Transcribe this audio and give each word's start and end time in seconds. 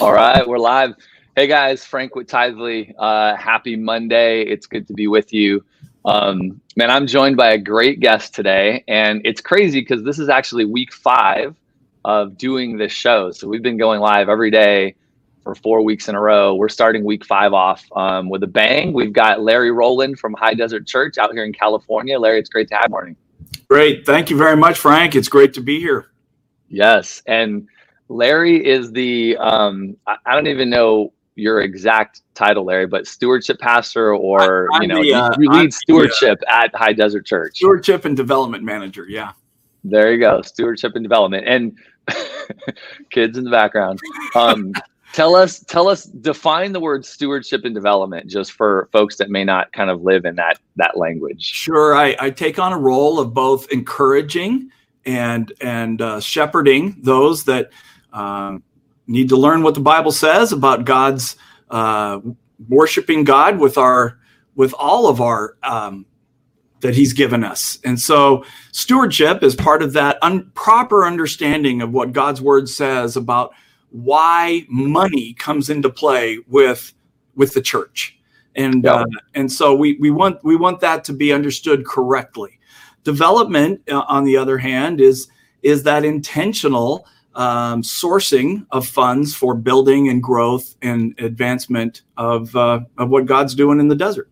All 0.00 0.12
right, 0.12 0.46
we're 0.46 0.58
live. 0.58 0.94
Hey 1.36 1.46
guys, 1.46 1.84
Frank 1.84 2.16
with 2.16 2.26
Tithely. 2.26 2.92
Uh, 2.98 3.36
happy 3.36 3.76
Monday. 3.76 4.42
It's 4.42 4.66
good 4.66 4.88
to 4.88 4.92
be 4.92 5.06
with 5.06 5.32
you. 5.32 5.64
Um, 6.04 6.60
man, 6.76 6.90
I'm 6.90 7.06
joined 7.06 7.36
by 7.36 7.52
a 7.52 7.58
great 7.58 8.00
guest 8.00 8.34
today, 8.34 8.82
and 8.88 9.20
it's 9.24 9.40
crazy 9.40 9.80
because 9.80 10.02
this 10.02 10.18
is 10.18 10.28
actually 10.28 10.64
week 10.64 10.92
five 10.92 11.54
of 12.04 12.36
doing 12.36 12.76
this 12.76 12.90
show. 12.90 13.30
So 13.30 13.46
we've 13.46 13.62
been 13.62 13.76
going 13.76 14.00
live 14.00 14.28
every 14.28 14.50
day 14.50 14.96
for 15.44 15.54
four 15.54 15.82
weeks 15.82 16.08
in 16.08 16.16
a 16.16 16.20
row. 16.20 16.56
We're 16.56 16.68
starting 16.68 17.04
week 17.04 17.24
five 17.24 17.52
off 17.52 17.84
um, 17.94 18.28
with 18.28 18.42
a 18.42 18.48
bang. 18.48 18.92
We've 18.92 19.12
got 19.12 19.42
Larry 19.42 19.70
Rowland 19.70 20.18
from 20.18 20.34
High 20.34 20.54
Desert 20.54 20.88
Church 20.88 21.18
out 21.18 21.32
here 21.32 21.44
in 21.44 21.52
California. 21.52 22.18
Larry, 22.18 22.40
it's 22.40 22.50
great 22.50 22.68
to 22.68 22.74
have 22.74 22.86
you. 22.88 22.90
Morning. 22.90 23.16
Great. 23.68 24.04
Thank 24.04 24.28
you 24.28 24.36
very 24.36 24.56
much, 24.56 24.78
Frank. 24.78 25.14
It's 25.14 25.28
great 25.28 25.54
to 25.54 25.60
be 25.60 25.78
here. 25.78 26.10
Yes. 26.68 27.22
And 27.26 27.68
Larry 28.08 28.64
is 28.64 28.90
the 28.92 29.36
um, 29.38 29.96
I, 30.06 30.16
I, 30.26 30.34
don't 30.34 30.46
even 30.46 30.70
know 30.70 31.12
your 31.34 31.60
exact 31.60 32.22
title, 32.34 32.64
Larry, 32.64 32.86
but 32.86 33.06
stewardship 33.06 33.58
pastor, 33.58 34.14
or 34.14 34.68
I'm 34.72 34.82
you 34.82 34.88
know, 34.88 35.02
the, 35.02 35.14
uh, 35.14 35.30
you, 35.38 35.50
lead 35.50 35.58
I'm 35.58 35.70
stewardship 35.70 36.40
uh, 36.48 36.64
at 36.64 36.74
High 36.74 36.92
Desert 36.92 37.26
Church. 37.26 37.56
Stewardship 37.56 38.04
and 38.04 38.16
development 38.16 38.64
manager. 38.64 39.06
Yeah. 39.08 39.32
There 39.84 40.12
you 40.12 40.18
go, 40.18 40.42
stewardship 40.42 40.96
and 40.96 41.04
development, 41.04 41.46
and 41.46 41.76
kids 43.10 43.38
in 43.38 43.44
the 43.44 43.50
background. 43.50 44.00
Um, 44.34 44.72
tell 45.12 45.36
us, 45.36 45.60
tell 45.60 45.88
us, 45.88 46.04
define 46.04 46.72
the 46.72 46.80
word 46.80 47.06
stewardship 47.06 47.64
and 47.64 47.74
development, 47.74 48.26
just 48.26 48.52
for 48.52 48.88
folks 48.92 49.16
that 49.16 49.30
may 49.30 49.44
not 49.44 49.72
kind 49.72 49.88
of 49.88 50.02
live 50.02 50.24
in 50.24 50.34
that 50.36 50.58
that 50.76 50.96
language. 50.96 51.42
Sure, 51.42 51.94
I, 51.94 52.16
I 52.18 52.30
take 52.30 52.58
on 52.58 52.72
a 52.72 52.78
role 52.78 53.20
of 53.20 53.32
both 53.32 53.70
encouraging 53.70 54.70
and 55.06 55.52
and 55.60 56.02
uh, 56.02 56.20
shepherding 56.20 56.96
those 57.02 57.44
that 57.44 57.70
uh, 58.12 58.58
need 59.06 59.28
to 59.30 59.36
learn 59.36 59.62
what 59.62 59.74
the 59.74 59.80
Bible 59.80 60.12
says 60.12 60.52
about 60.52 60.84
God's 60.84 61.36
uh, 61.70 62.20
worshiping 62.68 63.24
God 63.24 63.58
with 63.58 63.78
our 63.78 64.18
with 64.54 64.74
all 64.74 65.08
of 65.08 65.20
our 65.20 65.56
um, 65.62 66.04
that 66.80 66.94
He's 66.94 67.12
given 67.12 67.44
us, 67.44 67.78
and 67.84 67.98
so 67.98 68.44
stewardship 68.72 69.42
is 69.42 69.54
part 69.54 69.82
of 69.82 69.92
that 69.94 70.18
un- 70.22 70.50
proper 70.54 71.04
understanding 71.04 71.82
of 71.82 71.92
what 71.92 72.12
God's 72.12 72.40
Word 72.40 72.68
says 72.68 73.16
about 73.16 73.52
why 73.90 74.66
money 74.68 75.32
comes 75.34 75.70
into 75.70 75.90
play 75.90 76.38
with 76.48 76.92
with 77.34 77.54
the 77.54 77.62
church, 77.62 78.18
and 78.54 78.86
uh, 78.86 79.06
and 79.34 79.50
so 79.50 79.74
we 79.74 79.94
we 80.00 80.10
want 80.10 80.42
we 80.44 80.56
want 80.56 80.80
that 80.80 81.04
to 81.04 81.12
be 81.12 81.32
understood 81.32 81.86
correctly. 81.86 82.58
Development, 83.04 83.80
uh, 83.90 84.04
on 84.08 84.24
the 84.24 84.36
other 84.36 84.58
hand, 84.58 85.00
is 85.00 85.28
is 85.62 85.82
that 85.84 86.04
intentional 86.04 87.06
um, 87.38 87.82
sourcing 87.82 88.66
of 88.72 88.86
funds 88.86 89.34
for 89.34 89.54
building 89.54 90.08
and 90.08 90.22
growth 90.22 90.74
and 90.82 91.18
advancement 91.20 92.02
of 92.16 92.54
uh, 92.54 92.80
of 92.98 93.08
what 93.08 93.26
God's 93.26 93.54
doing 93.54 93.80
in 93.80 93.88
the 93.88 93.94
desert. 93.94 94.28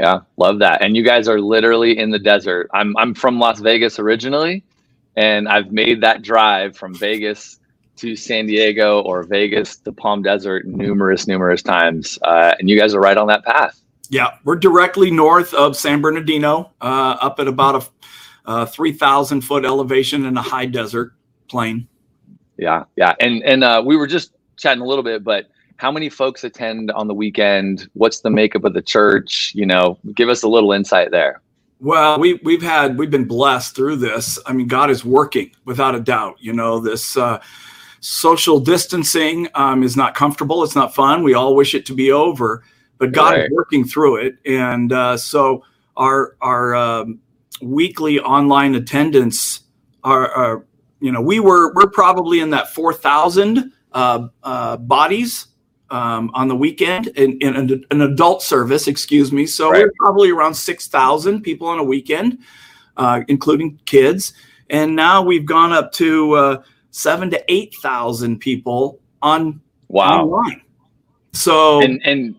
Yeah, 0.00 0.20
love 0.36 0.60
that. 0.60 0.80
And 0.80 0.96
you 0.96 1.04
guys 1.04 1.28
are 1.28 1.40
literally 1.40 1.98
in 1.98 2.10
the 2.10 2.20
desert. 2.20 2.70
I'm 2.72 2.96
I'm 2.96 3.14
from 3.14 3.38
Las 3.38 3.60
Vegas 3.60 3.98
originally, 3.98 4.64
and 5.16 5.48
I've 5.48 5.72
made 5.72 6.00
that 6.02 6.22
drive 6.22 6.76
from 6.76 6.94
Vegas 6.94 7.58
to 7.96 8.16
San 8.16 8.46
Diego 8.46 9.02
or 9.02 9.24
Vegas 9.24 9.76
to 9.78 9.92
Palm 9.92 10.22
Desert 10.22 10.66
numerous 10.66 11.26
numerous 11.26 11.62
times. 11.62 12.16
Uh, 12.22 12.54
and 12.60 12.70
you 12.70 12.78
guys 12.78 12.94
are 12.94 13.00
right 13.00 13.16
on 13.16 13.26
that 13.26 13.44
path. 13.44 13.82
Yeah, 14.08 14.36
we're 14.44 14.56
directly 14.56 15.10
north 15.10 15.52
of 15.52 15.76
San 15.76 16.00
Bernardino, 16.00 16.70
uh, 16.80 17.16
up 17.20 17.40
at 17.40 17.48
about 17.48 17.82
a 17.82 17.88
uh, 18.44 18.66
3,000 18.66 19.40
foot 19.40 19.64
elevation 19.64 20.26
in 20.26 20.36
a 20.36 20.42
high 20.42 20.66
desert 20.66 21.12
plain. 21.52 21.86
Yeah, 22.56 22.84
yeah, 22.96 23.14
and 23.20 23.42
and 23.44 23.62
uh, 23.62 23.82
we 23.84 23.96
were 23.96 24.06
just 24.06 24.32
chatting 24.56 24.82
a 24.82 24.86
little 24.86 25.04
bit, 25.04 25.22
but 25.22 25.48
how 25.76 25.92
many 25.92 26.08
folks 26.08 26.44
attend 26.44 26.90
on 26.92 27.08
the 27.08 27.14
weekend? 27.14 27.88
What's 27.92 28.20
the 28.20 28.30
makeup 28.30 28.64
of 28.64 28.72
the 28.72 28.82
church? 28.82 29.52
You 29.54 29.66
know, 29.66 29.98
give 30.14 30.28
us 30.28 30.42
a 30.42 30.48
little 30.48 30.72
insight 30.72 31.10
there. 31.10 31.42
Well, 31.78 32.18
we 32.18 32.40
we've 32.42 32.62
had 32.62 32.98
we've 32.98 33.10
been 33.10 33.26
blessed 33.26 33.76
through 33.76 33.96
this. 33.96 34.38
I 34.46 34.52
mean, 34.52 34.66
God 34.66 34.90
is 34.90 35.04
working 35.04 35.50
without 35.64 35.94
a 35.94 36.00
doubt. 36.00 36.36
You 36.40 36.52
know, 36.52 36.80
this 36.80 37.16
uh, 37.16 37.40
social 38.00 38.58
distancing 38.58 39.48
um, 39.54 39.82
is 39.82 39.96
not 39.96 40.14
comfortable. 40.14 40.64
It's 40.64 40.76
not 40.76 40.94
fun. 40.94 41.22
We 41.22 41.34
all 41.34 41.54
wish 41.54 41.74
it 41.74 41.84
to 41.86 41.94
be 41.94 42.12
over, 42.12 42.64
but 42.98 43.12
God 43.12 43.34
right. 43.34 43.44
is 43.44 43.50
working 43.50 43.84
through 43.84 44.16
it, 44.16 44.36
and 44.46 44.92
uh, 44.92 45.16
so 45.16 45.64
our 45.96 46.36
our 46.40 46.74
um, 46.74 47.20
weekly 47.60 48.20
online 48.20 48.74
attendance 48.74 49.60
are, 50.04 50.28
are 50.30 50.64
you 51.02 51.10
know, 51.10 51.20
we 51.20 51.40
were 51.40 51.74
we're 51.74 51.90
probably 51.90 52.40
in 52.40 52.50
that 52.50 52.72
four 52.72 52.94
thousand 52.94 53.72
uh, 53.90 54.28
uh, 54.44 54.76
bodies 54.76 55.48
um, 55.90 56.30
on 56.32 56.46
the 56.46 56.54
weekend 56.54 57.08
in, 57.08 57.38
in 57.40 57.56
an, 57.56 57.84
an, 57.90 58.00
adult 58.02 58.40
service, 58.40 58.86
excuse 58.86 59.32
me. 59.32 59.44
So 59.44 59.70
right. 59.70 59.82
we're 59.82 59.92
probably 59.98 60.30
around 60.30 60.54
six 60.54 60.86
thousand 60.86 61.42
people 61.42 61.66
on 61.66 61.80
a 61.80 61.84
weekend, 61.84 62.38
uh, 62.96 63.22
including 63.26 63.80
kids. 63.84 64.32
And 64.70 64.94
now 64.94 65.22
we've 65.22 65.44
gone 65.44 65.72
up 65.72 65.92
to 65.94 66.32
uh, 66.34 66.62
seven 66.92 67.30
to 67.30 67.52
eight 67.52 67.74
thousand 67.82 68.38
people 68.38 69.00
on 69.20 69.60
wow. 69.88 70.22
online. 70.22 70.62
So 71.32 71.82
and 71.82 72.00
and 72.04 72.36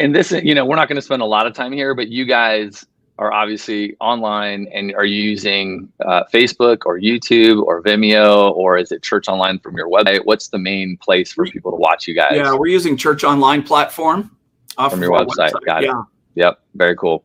and 0.00 0.14
this, 0.14 0.32
you 0.32 0.56
know, 0.56 0.66
we're 0.66 0.76
not 0.76 0.88
going 0.88 0.96
to 0.96 1.02
spend 1.02 1.22
a 1.22 1.26
lot 1.26 1.46
of 1.46 1.54
time 1.54 1.72
here, 1.72 1.94
but 1.94 2.08
you 2.08 2.24
guys 2.24 2.84
are 3.18 3.32
obviously 3.32 3.96
online 4.00 4.68
and 4.74 4.94
are 4.94 5.04
you 5.04 5.22
using 5.22 5.90
uh, 6.04 6.24
Facebook 6.32 6.82
or 6.84 6.98
YouTube 6.98 7.62
or 7.62 7.82
Vimeo 7.82 8.52
or 8.52 8.76
is 8.76 8.92
it 8.92 9.02
Church 9.02 9.28
Online 9.28 9.58
from 9.58 9.76
your 9.76 9.88
website? 9.88 10.24
What's 10.24 10.48
the 10.48 10.58
main 10.58 10.98
place 10.98 11.32
for 11.32 11.46
people 11.46 11.70
to 11.70 11.76
watch 11.76 12.06
you 12.06 12.14
guys? 12.14 12.32
Yeah, 12.34 12.54
we're 12.54 12.66
using 12.66 12.96
Church 12.96 13.24
Online 13.24 13.62
platform 13.62 14.36
from 14.76 15.00
your 15.00 15.12
website. 15.12 15.50
website. 15.50 15.64
Got 15.64 15.82
yeah. 15.82 16.00
it. 16.00 16.06
Yep, 16.34 16.60
very 16.74 16.96
cool. 16.96 17.24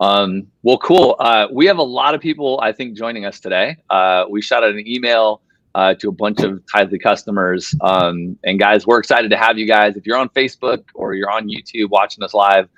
Um, 0.00 0.48
well, 0.62 0.78
cool. 0.78 1.16
Uh, 1.20 1.46
we 1.52 1.66
have 1.66 1.78
a 1.78 1.82
lot 1.82 2.14
of 2.14 2.20
people, 2.20 2.58
I 2.60 2.72
think, 2.72 2.96
joining 2.96 3.24
us 3.24 3.38
today. 3.38 3.76
Uh, 3.90 4.24
we 4.28 4.42
shot 4.42 4.64
out 4.64 4.70
an 4.70 4.86
email 4.86 5.42
uh, 5.74 5.94
to 5.94 6.08
a 6.08 6.12
bunch 6.12 6.40
of 6.40 6.60
Tithely 6.66 7.00
customers. 7.00 7.74
Um, 7.80 8.36
and 8.44 8.58
guys, 8.58 8.86
we're 8.86 8.98
excited 8.98 9.30
to 9.30 9.36
have 9.36 9.58
you 9.58 9.66
guys. 9.66 9.96
If 9.96 10.06
you're 10.06 10.16
on 10.16 10.28
Facebook 10.30 10.84
or 10.94 11.14
you're 11.14 11.30
on 11.30 11.48
YouTube 11.48 11.90
watching 11.90 12.24
us 12.24 12.34
live, 12.34 12.68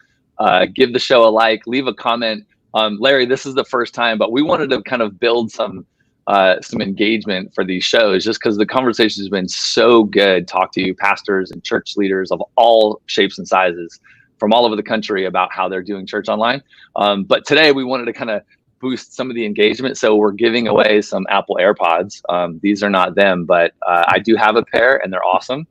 uh, 0.40 0.66
give 0.74 0.92
the 0.92 0.98
show 0.98 1.24
a 1.24 1.30
like, 1.30 1.66
leave 1.66 1.86
a 1.86 1.94
comment. 1.94 2.46
Um, 2.74 2.98
Larry, 2.98 3.26
this 3.26 3.46
is 3.46 3.54
the 3.54 3.64
first 3.64 3.94
time, 3.94 4.18
but 4.18 4.32
we 4.32 4.42
wanted 4.42 4.70
to 4.70 4.82
kind 4.82 5.02
of 5.02 5.20
build 5.20 5.52
some 5.52 5.86
uh, 6.26 6.60
some 6.60 6.80
engagement 6.80 7.52
for 7.54 7.64
these 7.64 7.82
shows, 7.82 8.24
just 8.24 8.38
because 8.38 8.56
the 8.56 8.66
conversation 8.66 9.20
has 9.20 9.28
been 9.28 9.48
so 9.48 10.04
good. 10.04 10.46
Talk 10.46 10.72
to 10.72 10.80
you, 10.80 10.94
pastors 10.94 11.50
and 11.50 11.62
church 11.64 11.96
leaders 11.96 12.30
of 12.30 12.40
all 12.56 13.00
shapes 13.06 13.38
and 13.38 13.48
sizes 13.48 13.98
from 14.38 14.52
all 14.52 14.64
over 14.64 14.76
the 14.76 14.82
country 14.82 15.26
about 15.26 15.52
how 15.52 15.68
they're 15.68 15.82
doing 15.82 16.06
church 16.06 16.28
online. 16.28 16.62
Um, 16.96 17.24
but 17.24 17.44
today 17.46 17.72
we 17.72 17.84
wanted 17.84 18.04
to 18.06 18.12
kind 18.12 18.30
of 18.30 18.42
boost 18.80 19.14
some 19.14 19.28
of 19.28 19.34
the 19.34 19.44
engagement, 19.44 19.98
so 19.98 20.14
we're 20.14 20.32
giving 20.32 20.68
away 20.68 21.02
some 21.02 21.26
Apple 21.30 21.58
AirPods. 21.60 22.22
Um, 22.28 22.60
these 22.62 22.82
are 22.82 22.90
not 22.90 23.14
them, 23.14 23.44
but 23.44 23.74
uh, 23.86 24.04
I 24.08 24.20
do 24.20 24.36
have 24.36 24.56
a 24.56 24.64
pair, 24.64 24.98
and 25.02 25.12
they're 25.12 25.24
awesome. 25.24 25.66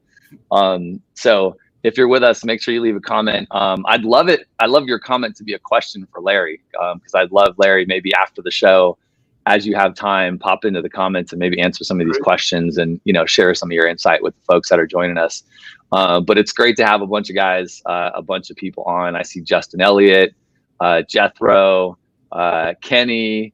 Um, 0.52 1.02
so 1.16 1.56
if 1.84 1.98
you're 1.98 2.08
with 2.08 2.24
us, 2.24 2.44
make 2.44 2.62
sure 2.62 2.74
you 2.74 2.82
leave 2.82 2.96
a 2.96 3.02
comment. 3.02 3.48
Um, 3.52 3.86
I'd 3.88 4.04
love 4.04 4.28
it. 4.28 4.48
I 4.60 4.66
love 4.66 4.88
your 4.88 5.00
comment 5.00 5.36
to 5.38 5.44
be 5.44 5.54
a 5.54 5.60
question 5.60 6.08
for 6.12 6.22
Larry 6.22 6.62
because 6.72 7.14
um, 7.14 7.22
I'd 7.22 7.32
love 7.32 7.56
Larry 7.58 7.86
maybe 7.86 8.14
after 8.14 8.42
the 8.42 8.52
show, 8.52 8.98
as 9.46 9.66
you 9.66 9.76
have 9.76 9.96
time, 9.96 10.38
pop 10.38 10.66
into 10.66 10.82
the 10.82 10.90
comments 10.90 11.32
and 11.32 11.40
maybe 11.40 11.60
answer 11.60 11.84
some 11.84 12.02
of 12.02 12.08
these 12.08 12.18
questions 12.18 12.78
and 12.78 13.00
you 13.06 13.14
know 13.14 13.26
share 13.26 13.54
some 13.56 13.70
of 13.70 13.74
your 13.74 13.88
insight 13.88 14.22
with 14.22 14.36
the 14.36 14.42
folks 14.42 14.70
that 14.70 14.80
are 14.80 14.88
joining 14.88 15.18
us. 15.18 15.44
Uh, 15.92 16.20
but 16.20 16.38
it's 16.38 16.52
great 16.52 16.76
to 16.78 16.86
have 16.86 17.02
a 17.02 17.08
bunch 17.08 17.30
of 17.30 17.36
guys, 17.36 17.82
uh, 17.86 18.12
a 18.14 18.22
bunch 18.22 18.50
of 18.50 18.58
people 18.58 18.84
on. 18.84 19.16
I 19.16 19.24
see 19.24 19.42
Justin 19.42 19.82
Elliott, 19.82 20.36
uh, 20.80 21.02
Jethro, 21.04 21.98
uh, 22.32 22.74
Kenny, 22.82 23.54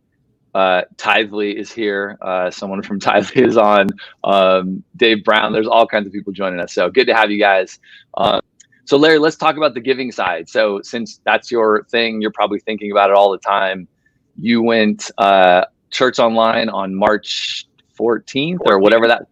uh, 0.56 0.84
Tithely 0.96 1.54
is 1.54 1.70
here. 1.70 2.18
Uh, 2.22 2.50
someone 2.50 2.82
from 2.82 3.00
Tithely 3.02 3.46
is 3.46 3.58
on. 3.58 3.90
Um, 4.24 4.84
Dave 4.96 5.24
Brown. 5.24 5.52
There's 5.52 5.68
all 5.68 5.86
kinds 5.86 6.08
of 6.08 6.14
people 6.14 6.32
joining 6.32 6.60
us. 6.62 6.74
So 6.74 6.90
good 6.90 7.06
to 7.08 7.14
have 7.14 7.30
you 7.30 7.38
guys. 7.38 7.78
Um, 8.16 8.42
so 8.86 8.98
Larry, 8.98 9.20
let's 9.20 9.36
talk 9.36 9.58
about 9.58 9.74
the 9.74 9.82
giving 9.82 10.12
side. 10.12 10.48
So 10.48 10.82
since 10.82 11.20
that's 11.26 11.52
your 11.52 11.84
thing, 11.90 12.22
you're 12.22 12.32
probably 12.32 12.60
thinking 12.60 12.92
about 12.92 13.10
it 13.10 13.16
all 13.18 13.32
the 13.32 13.38
time. 13.38 13.88
You 14.38 14.62
went 14.62 15.12
uh, 15.18 15.66
church 15.92 16.20
online 16.20 16.70
on 16.70 16.96
March 16.96 17.68
14th 18.00 18.60
or 18.66 18.80
whatever 18.80 19.08
that 19.08 19.28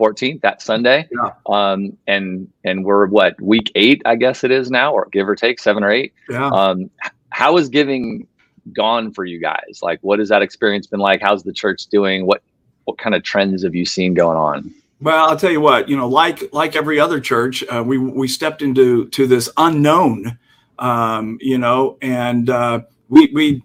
14th 0.00 0.40
that 0.40 0.60
Sunday. 0.60 1.08
Yeah. 1.12 1.30
Um, 1.46 1.96
and 2.08 2.48
and 2.64 2.84
we're 2.84 3.06
what 3.06 3.40
week 3.40 3.70
eight, 3.76 4.02
I 4.04 4.16
guess 4.16 4.42
it 4.42 4.50
is 4.50 4.70
now, 4.70 4.92
or 4.92 5.08
give 5.12 5.28
or 5.28 5.36
take 5.36 5.60
seven 5.60 5.84
or 5.84 5.90
eight. 5.90 6.14
Yeah. 6.28 6.48
Um, 6.48 6.90
how 7.28 7.58
is 7.58 7.68
giving 7.68 8.26
gone 8.72 9.12
for 9.12 9.24
you 9.24 9.38
guys? 9.38 9.80
Like, 9.82 9.98
what 10.02 10.18
has 10.18 10.28
that 10.28 10.42
experience 10.42 10.86
been 10.86 11.00
like? 11.00 11.20
How's 11.20 11.42
the 11.42 11.52
church 11.52 11.86
doing? 11.86 12.26
What 12.26 12.42
what 12.84 12.98
kind 12.98 13.14
of 13.14 13.22
trends 13.22 13.62
have 13.64 13.74
you 13.74 13.84
seen 13.84 14.14
going 14.14 14.36
on? 14.36 14.74
Well, 15.00 15.28
I'll 15.28 15.36
tell 15.36 15.50
you 15.50 15.60
what. 15.60 15.88
You 15.88 15.96
know, 15.96 16.08
like 16.08 16.52
like 16.52 16.76
every 16.76 17.00
other 17.00 17.20
church, 17.20 17.64
uh, 17.68 17.82
we 17.84 17.98
we 17.98 18.28
stepped 18.28 18.62
into 18.62 19.08
to 19.08 19.26
this 19.26 19.48
unknown. 19.56 20.38
Um, 20.78 21.38
you 21.40 21.58
know, 21.58 21.98
and 22.02 22.50
uh, 22.50 22.80
we 23.08 23.30
we 23.32 23.62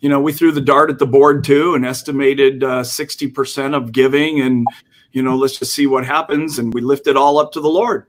you 0.00 0.08
know 0.08 0.20
we 0.20 0.32
threw 0.32 0.52
the 0.52 0.60
dart 0.60 0.90
at 0.90 0.98
the 0.98 1.06
board 1.06 1.44
too 1.44 1.74
and 1.74 1.84
estimated 1.84 2.62
uh, 2.62 2.84
sixty 2.84 3.28
percent 3.28 3.74
of 3.74 3.92
giving 3.92 4.40
and 4.40 4.66
you 5.12 5.22
know, 5.22 5.36
let's 5.36 5.58
just 5.58 5.74
see 5.74 5.86
what 5.86 6.06
happens. 6.06 6.58
And 6.58 6.72
we 6.72 6.80
lift 6.80 7.06
it 7.06 7.16
all 7.16 7.38
up 7.38 7.52
to 7.52 7.60
the 7.60 7.68
Lord. 7.68 8.06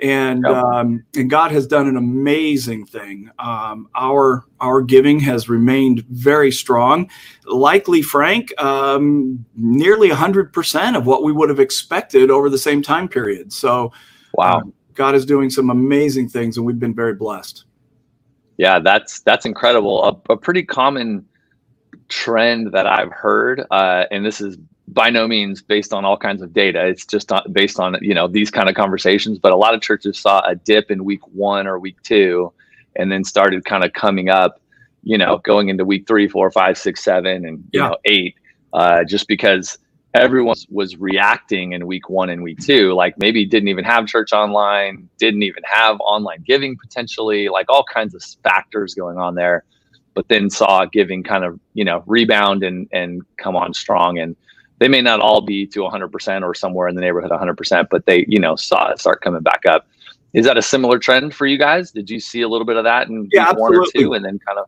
And 0.00 0.44
yep. 0.46 0.56
um, 0.56 1.04
and 1.16 1.28
God 1.28 1.50
has 1.52 1.66
done 1.66 1.86
an 1.86 1.96
amazing 1.96 2.86
thing. 2.86 3.30
Um, 3.38 3.88
our 3.94 4.44
our 4.60 4.82
giving 4.82 5.20
has 5.20 5.48
remained 5.48 6.04
very 6.10 6.52
strong. 6.52 7.10
Likely, 7.46 8.02
Frank, 8.02 8.52
um, 8.60 9.44
nearly 9.56 10.08
hundred 10.10 10.52
percent 10.52 10.96
of 10.96 11.06
what 11.06 11.22
we 11.22 11.32
would 11.32 11.48
have 11.48 11.60
expected 11.60 12.30
over 12.30 12.48
the 12.48 12.58
same 12.58 12.82
time 12.82 13.08
period. 13.08 13.52
So, 13.52 13.92
wow, 14.34 14.58
um, 14.58 14.72
God 14.94 15.14
is 15.14 15.26
doing 15.26 15.50
some 15.50 15.70
amazing 15.70 16.28
things, 16.28 16.56
and 16.56 16.64
we've 16.64 16.80
been 16.80 16.94
very 16.94 17.14
blessed. 17.14 17.64
Yeah, 18.58 18.78
that's 18.78 19.20
that's 19.20 19.46
incredible. 19.46 20.04
A, 20.04 20.32
a 20.32 20.36
pretty 20.36 20.62
common 20.62 21.26
trend 22.08 22.72
that 22.72 22.86
I've 22.86 23.12
heard, 23.12 23.64
uh, 23.70 24.04
and 24.10 24.24
this 24.24 24.40
is 24.40 24.58
by 24.92 25.10
no 25.10 25.28
means 25.28 25.62
based 25.62 25.92
on 25.92 26.04
all 26.04 26.16
kinds 26.16 26.42
of 26.42 26.52
data. 26.52 26.86
It's 26.86 27.06
just 27.06 27.30
based 27.52 27.78
on 27.78 27.96
you 28.02 28.14
know 28.14 28.26
these 28.26 28.50
kind 28.50 28.68
of 28.68 28.74
conversations. 28.74 29.38
But 29.38 29.52
a 29.52 29.56
lot 29.56 29.74
of 29.74 29.80
churches 29.80 30.18
saw 30.18 30.40
a 30.46 30.54
dip 30.54 30.90
in 30.90 31.04
week 31.04 31.26
one 31.28 31.66
or 31.66 31.78
week 31.78 32.00
two, 32.02 32.52
and 32.96 33.10
then 33.10 33.24
started 33.24 33.64
kind 33.64 33.84
of 33.84 33.92
coming 33.92 34.28
up, 34.28 34.60
you 35.02 35.16
know, 35.16 35.38
going 35.38 35.68
into 35.68 35.84
week 35.84 36.06
three, 36.06 36.28
four, 36.28 36.50
five, 36.50 36.76
six, 36.76 37.04
seven, 37.04 37.44
and 37.44 37.58
you 37.72 37.80
yeah. 37.80 37.88
know 37.88 37.96
eight, 38.04 38.34
uh, 38.72 39.04
just 39.04 39.28
because 39.28 39.78
everyone 40.12 40.56
was 40.70 40.96
reacting 40.96 41.72
in 41.72 41.86
week 41.86 42.08
one 42.08 42.30
and 42.30 42.42
week 42.42 42.58
two 42.58 42.92
like 42.94 43.16
maybe 43.18 43.46
didn't 43.46 43.68
even 43.68 43.84
have 43.84 44.06
church 44.06 44.32
online 44.32 45.08
didn't 45.18 45.44
even 45.44 45.62
have 45.64 45.96
online 46.00 46.42
giving 46.44 46.76
potentially 46.76 47.48
like 47.48 47.66
all 47.68 47.84
kinds 47.84 48.12
of 48.12 48.20
factors 48.42 48.92
going 48.92 49.18
on 49.18 49.36
there 49.36 49.62
but 50.14 50.26
then 50.26 50.50
saw 50.50 50.84
giving 50.84 51.22
kind 51.22 51.44
of 51.44 51.60
you 51.74 51.84
know 51.84 52.02
rebound 52.06 52.64
and 52.64 52.88
and 52.90 53.22
come 53.36 53.54
on 53.54 53.72
strong 53.72 54.18
and 54.18 54.34
they 54.80 54.88
may 54.88 55.00
not 55.00 55.20
all 55.20 55.40
be 55.40 55.66
to 55.66 55.80
100% 55.80 56.42
or 56.42 56.54
somewhere 56.54 56.88
in 56.88 56.96
the 56.96 57.00
neighborhood 57.00 57.30
100% 57.30 57.86
but 57.90 58.04
they 58.06 58.24
you 58.26 58.40
know 58.40 58.56
saw 58.56 58.90
it 58.90 58.98
start 58.98 59.20
coming 59.20 59.42
back 59.42 59.64
up 59.66 59.86
is 60.32 60.44
that 60.44 60.56
a 60.56 60.62
similar 60.62 60.98
trend 60.98 61.32
for 61.32 61.46
you 61.46 61.56
guys 61.56 61.92
did 61.92 62.10
you 62.10 62.18
see 62.18 62.42
a 62.42 62.48
little 62.48 62.66
bit 62.66 62.76
of 62.76 62.84
that 62.84 63.08
in 63.08 63.28
yeah, 63.32 63.52
one 63.52 63.74
or 63.74 63.84
two 63.94 64.14
and 64.14 64.24
then 64.24 64.38
kind 64.40 64.58
of 64.58 64.66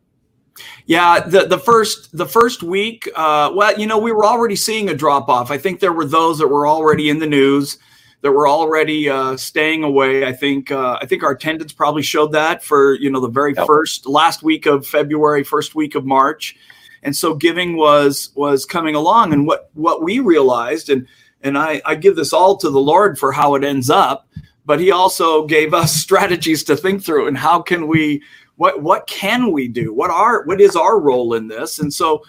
yeah, 0.85 1.19
the 1.21 1.45
the 1.45 1.57
first 1.57 2.15
the 2.15 2.25
first 2.25 2.61
week, 2.63 3.09
uh, 3.15 3.51
well, 3.53 3.77
you 3.79 3.87
know, 3.87 3.97
we 3.97 4.11
were 4.11 4.25
already 4.25 4.55
seeing 4.55 4.89
a 4.89 4.93
drop 4.93 5.29
off. 5.29 5.49
I 5.49 5.57
think 5.57 5.79
there 5.79 5.93
were 5.93 6.05
those 6.05 6.37
that 6.39 6.47
were 6.47 6.67
already 6.67 7.09
in 7.09 7.19
the 7.19 7.27
news 7.27 7.77
that 8.21 8.31
were 8.31 8.47
already 8.47 9.09
uh, 9.09 9.35
staying 9.35 9.83
away. 9.83 10.25
I 10.25 10.33
think 10.33 10.71
uh, 10.71 10.97
I 11.01 11.05
think 11.05 11.23
our 11.23 11.31
attendance 11.31 11.73
probably 11.73 12.03
showed 12.03 12.31
that 12.33 12.63
for 12.63 12.95
you 12.95 13.09
know 13.09 13.19
the 13.19 13.29
very 13.29 13.53
yep. 13.55 13.65
first 13.65 14.05
last 14.05 14.43
week 14.43 14.65
of 14.65 14.85
February, 14.85 15.43
first 15.43 15.73
week 15.73 15.95
of 15.95 16.05
March, 16.05 16.55
and 17.03 17.15
so 17.15 17.35
giving 17.35 17.77
was 17.77 18.31
was 18.35 18.65
coming 18.65 18.95
along. 18.95 19.33
And 19.33 19.45
what 19.45 19.69
what 19.73 20.01
we 20.01 20.19
realized, 20.19 20.89
and 20.89 21.07
and 21.41 21.57
I, 21.57 21.81
I 21.85 21.95
give 21.95 22.15
this 22.15 22.33
all 22.33 22.57
to 22.57 22.69
the 22.69 22.79
Lord 22.79 23.19
for 23.19 23.31
how 23.31 23.55
it 23.55 23.63
ends 23.63 23.89
up, 23.89 24.27
but 24.65 24.79
He 24.79 24.91
also 24.91 25.45
gave 25.45 25.73
us 25.73 25.93
strategies 26.07 26.63
to 26.65 26.75
think 26.75 27.03
through 27.03 27.27
and 27.27 27.37
how 27.37 27.61
can 27.61 27.87
we 27.87 28.23
what 28.55 28.81
what 28.81 29.07
can 29.07 29.51
we 29.51 29.67
do? 29.67 29.93
What 29.93 30.11
are 30.11 30.43
what 30.43 30.61
is 30.61 30.75
our 30.75 30.99
role 30.99 31.33
in 31.33 31.47
this? 31.47 31.79
And 31.79 31.93
so 31.93 32.23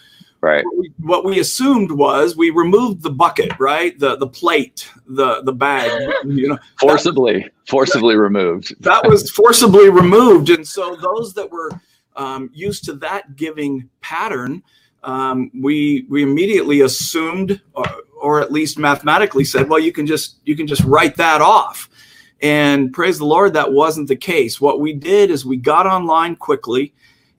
right 0.44 0.65
what 0.65 0.77
we, 0.77 0.93
what 0.99 1.25
we, 1.25 1.41
assumed 1.41 1.91
was 1.91 2.37
we 2.37 2.50
removed 2.50 3.03
the 3.03 3.11
bucket 3.11 3.59
right 3.59 3.99
the 3.99 4.17
the 4.17 4.27
plate 4.27 4.91
the 5.06 5.43
the 5.43 5.53
bag 5.53 5.91
you 6.27 6.49
know 6.49 6.59
forcibly 6.79 7.44
that, 7.44 7.53
forcibly 7.67 8.15
removed 8.15 8.75
that 8.81 9.06
was 9.09 9.31
forcibly 9.31 9.88
removed 9.88 10.50
and 10.50 10.67
so 10.67 10.97
those 10.97 11.32
that 11.32 11.50
were 11.50 11.70
um, 12.16 12.50
used 12.52 12.84
to 12.84 12.94
that 12.94 13.37
giving 13.37 13.88
pattern 14.00 14.62
um, 15.02 15.50
we 15.61 16.06
we 16.08 16.22
immediately 16.22 16.81
assumed 16.82 17.61
or, 17.75 17.84
or 18.20 18.40
at 18.40 18.52
least 18.52 18.78
mathematically 18.78 19.44
said 19.44 19.69
well 19.69 19.78
you 19.78 19.93
can 19.93 20.06
just 20.06 20.38
you 20.44 20.56
can 20.56 20.66
just 20.66 20.84
write 20.84 21.16
that 21.16 21.40
off 21.40 21.88
and 22.44 22.93
praise 22.93 23.16
the 23.16 23.25
Lord, 23.25 23.55
that 23.55 23.72
wasn't 23.72 24.06
the 24.06 24.16
case. 24.16 24.61
What 24.61 24.78
we 24.78 24.93
did 24.93 25.31
is 25.31 25.46
we 25.46 25.56
got 25.56 25.87
online 25.87 26.37
quickly 26.37 26.93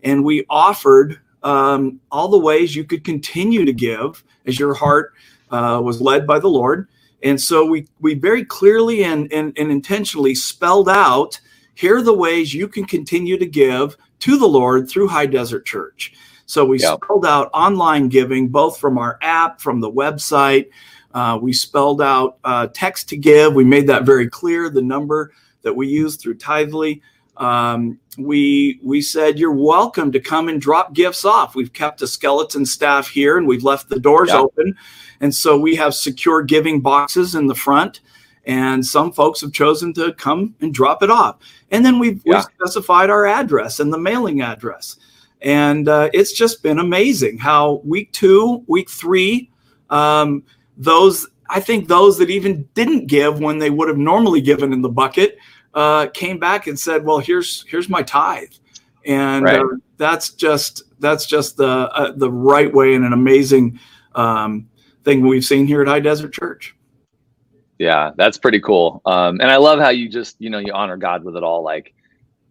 and 0.04 0.25
we 0.25 0.48
offered 0.50 1.19
um, 1.44 2.00
all 2.12 2.28
the 2.28 2.39
ways 2.39 2.75
you 2.75 2.83
could 2.83 3.04
continue 3.04 3.66
to 3.66 3.71
give 3.71 4.24
as 4.48 4.57
your 4.57 4.74
heart 4.74 5.13
uh, 5.51 5.80
was 5.83 6.01
led 6.01 6.25
by 6.25 6.39
the 6.39 6.48
Lord. 6.48 6.88
And 7.21 7.39
so 7.39 7.66
we, 7.66 7.88
we 8.00 8.16
very 8.16 8.44
clearly 8.44 9.04
and, 9.04 9.31
and, 9.31 9.56
and 9.60 9.71
intentionally 9.71 10.33
spelled 10.33 10.89
out 10.89 11.39
here 11.75 11.98
are 11.98 12.01
the 12.01 12.13
ways 12.13 12.54
you 12.54 12.68
can 12.68 12.86
continue 12.86 13.38
to 13.38 13.45
give 13.45 13.98
to 14.19 14.38
the 14.38 14.48
Lord 14.48 14.89
through 14.89 15.07
High 15.07 15.27
Desert 15.27 15.66
Church. 15.66 16.13
So 16.45 16.66
we 16.66 16.80
yep. 16.80 17.00
spelled 17.04 17.25
out 17.25 17.50
online 17.54 18.07
giving, 18.07 18.48
both 18.48 18.80
from 18.80 18.98
our 18.98 19.18
app, 19.22 19.60
from 19.60 19.80
the 19.80 19.92
website. 19.92 20.69
Uh, 21.13 21.39
we 21.42 21.54
spelled 21.54 22.01
out 22.01 22.38
uh, 22.44 22.68
text 22.74 23.10
to 23.10 23.18
give. 23.18 23.54
We 23.54 23.63
made 23.63 23.88
that 23.88 24.04
very 24.04 24.30
clear, 24.30 24.69
the 24.69 24.81
number 24.81 25.31
that 25.62 25.75
we 25.75 25.88
use 25.88 26.18
through 26.18 26.36
Tithely. 26.36 27.01
Um, 27.38 28.00
we 28.18 28.80
we 28.81 29.01
said 29.01 29.38
you're 29.38 29.51
welcome 29.51 30.12
to 30.13 30.19
come 30.19 30.48
and 30.48 30.62
drop 30.62 30.94
gifts 30.94 31.25
off. 31.25 31.56
We've 31.56 31.74
kept 31.74 32.01
a 32.01 32.07
skeleton 32.07 32.66
staff 32.66 33.10
here, 33.10 33.38
and 33.38 33.48
we've 33.48 33.63
left 33.63 33.89
the 33.89 34.00
doors 34.00 34.30
yeah. 34.30 34.39
open, 34.39 34.78
and 35.19 35.36
so 35.36 35.57
we 35.60 35.75
have 35.75 35.94
secure 35.94 36.42
giving 36.44 36.80
boxes 36.80 37.36
in 37.36 37.48
the 37.48 37.56
front. 37.56 38.00
And 38.45 38.86
some 38.86 39.12
folks 39.12 39.42
have 39.42 39.51
chosen 39.51 39.94
to 39.94 40.13
come 40.13 40.56
and 40.62 40.74
drop 40.74 41.01
it 41.01 41.09
off. 41.09 41.38
And 41.71 41.83
then 41.83 41.97
we've, 41.97 42.21
yeah. 42.25 42.36
we've 42.36 42.44
specified 42.44 43.09
our 43.09 43.25
address 43.25 43.80
and 43.80 43.92
the 43.92 43.97
mailing 43.97 44.42
address. 44.42 44.97
And 45.42 45.89
uh, 45.89 46.09
it's 46.13 46.31
just 46.31 46.62
been 46.63 46.80
amazing 46.80 47.39
how 47.39 47.81
week 47.83 48.12
two, 48.12 48.63
week 48.68 48.89
three, 48.89 49.51
um, 49.89 50.44
those 50.77 51.27
I 51.50 51.59
think 51.59 51.88
those 51.88 52.18
that 52.18 52.30
even 52.30 52.68
didn't 52.74 53.07
give 53.07 53.39
when 53.39 53.59
they 53.59 53.69
would 53.69 53.88
have 53.88 53.97
normally 53.97 54.42
given 54.42 54.74
in 54.74 54.81
the 54.81 54.89
bucket 54.89 55.38
uh, 55.74 56.07
came 56.07 56.39
back 56.39 56.68
and 56.68 56.80
said, 56.80 57.06
"Well, 57.06 57.19
here's 57.19 57.65
here's 57.68 57.89
my 57.89 58.01
tithe," 58.01 58.53
and 59.06 59.45
right. 59.45 59.59
uh, 59.59 59.77
that's 59.97 60.31
just 60.31 60.83
that's 61.00 61.25
just 61.25 61.57
the 61.57 61.68
uh, 61.68 62.13
the 62.15 62.31
right 62.31 62.74
way 62.74 62.95
and 62.95 63.06
an 63.06 63.13
amazing 63.13 63.80
um, 64.15 64.68
thing 65.03 65.21
we've 65.21 65.45
seen 65.45 65.68
here 65.68 65.81
at 65.81 65.88
High 65.88 66.00
Desert 66.00 66.33
Church. 66.33 66.75
Yeah, 67.77 68.12
that's 68.16 68.38
pretty 68.38 68.60
cool. 68.60 69.01
Um, 69.06 69.42
and 69.42 69.51
I 69.51 69.57
love 69.57 69.80
how 69.80 69.89
you 69.89 70.10
just 70.10 70.36
you 70.39 70.50
know 70.50 70.60
you 70.60 70.74
honor 70.74 70.98
God 70.98 71.24
with 71.24 71.36
it 71.36 71.44
all. 71.44 71.63
Like, 71.63 71.94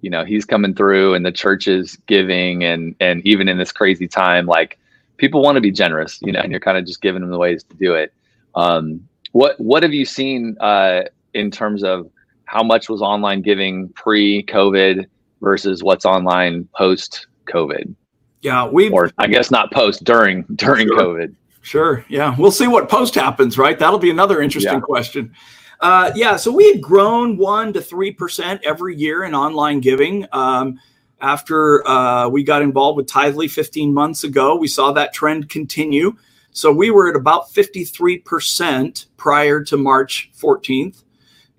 you 0.01 0.11
know, 0.11 0.25
He's 0.25 0.45
coming 0.45 0.75
through, 0.75 1.15
and 1.15 1.25
the 1.25 1.33
church 1.33 1.67
is 1.67 1.97
giving, 2.07 2.65
and 2.65 2.95
and 3.01 3.27
even 3.27 3.49
in 3.49 3.59
this 3.59 3.73
crazy 3.73 4.07
time, 4.07 4.47
like 4.47 4.79
people 5.17 5.43
want 5.43 5.57
to 5.57 5.61
be 5.61 5.71
generous, 5.71 6.19
you 6.23 6.33
know, 6.33 6.41
and 6.41 6.51
you're 6.51 6.61
kind 6.61 6.77
of 6.77 6.87
just 6.87 7.01
giving 7.01 7.23
them 7.23 7.31
the 7.31 7.39
ways 7.39 7.65
to 7.65 7.77
do 7.77 7.95
it. 7.95 8.13
Um, 8.55 9.09
what 9.33 9.59
what 9.59 9.83
have 9.83 9.95
you 9.95 10.05
seen 10.05 10.57
uh, 10.61 11.03
in 11.33 11.51
terms 11.51 11.83
of 11.83 12.11
how 12.45 12.63
much 12.63 12.89
was 12.89 13.01
online 13.03 13.43
giving 13.43 13.89
pre-COVID 13.91 15.07
versus 15.41 15.83
what's 15.83 16.05
online 16.05 16.69
post-COVID? 16.77 17.95
Yeah, 18.43 18.67
we 18.67 18.91
or 18.91 19.11
I 19.17 19.27
guess 19.27 19.51
not 19.51 19.73
post 19.73 20.05
during 20.05 20.43
during 20.55 20.89
sure. 20.89 20.99
COVID. 20.99 21.35
Sure. 21.65 22.05
Yeah, 22.09 22.37
we'll 22.39 22.53
see 22.53 22.69
what 22.69 22.89
post 22.89 23.15
happens. 23.15 23.59
Right, 23.59 23.79
that'll 23.79 23.99
be 23.99 24.11
another 24.11 24.41
interesting 24.43 24.75
yeah. 24.75 24.81
question. 24.81 25.35
Uh, 25.81 26.13
yeah, 26.15 26.37
so 26.37 26.53
we 26.53 26.71
had 26.71 26.81
grown 26.81 27.37
one 27.37 27.73
to 27.73 27.81
three 27.81 28.13
percent 28.13 28.61
every 28.65 28.95
year 28.97 29.25
in 29.25 29.35
online 29.35 29.81
giving. 29.81 30.27
Um, 30.33 30.79
after 31.25 31.87
uh, 31.89 32.29
we 32.29 32.45
got 32.45 32.61
involved 32.61 32.99
with 32.99 33.07
Tithely 33.07 33.51
15 33.51 33.95
months 33.95 34.25
ago. 34.25 34.57
We 34.57 34.69
saw 34.69 34.93
that 34.93 35.15
trend 35.15 35.49
continue. 35.49 36.17
So 36.51 36.71
we 36.71 36.91
were 36.91 37.09
at 37.09 37.17
about 37.17 37.51
53% 37.51 39.07
prior 39.17 39.63
to 39.65 39.77
March 39.77 40.31
14th. 40.39 41.03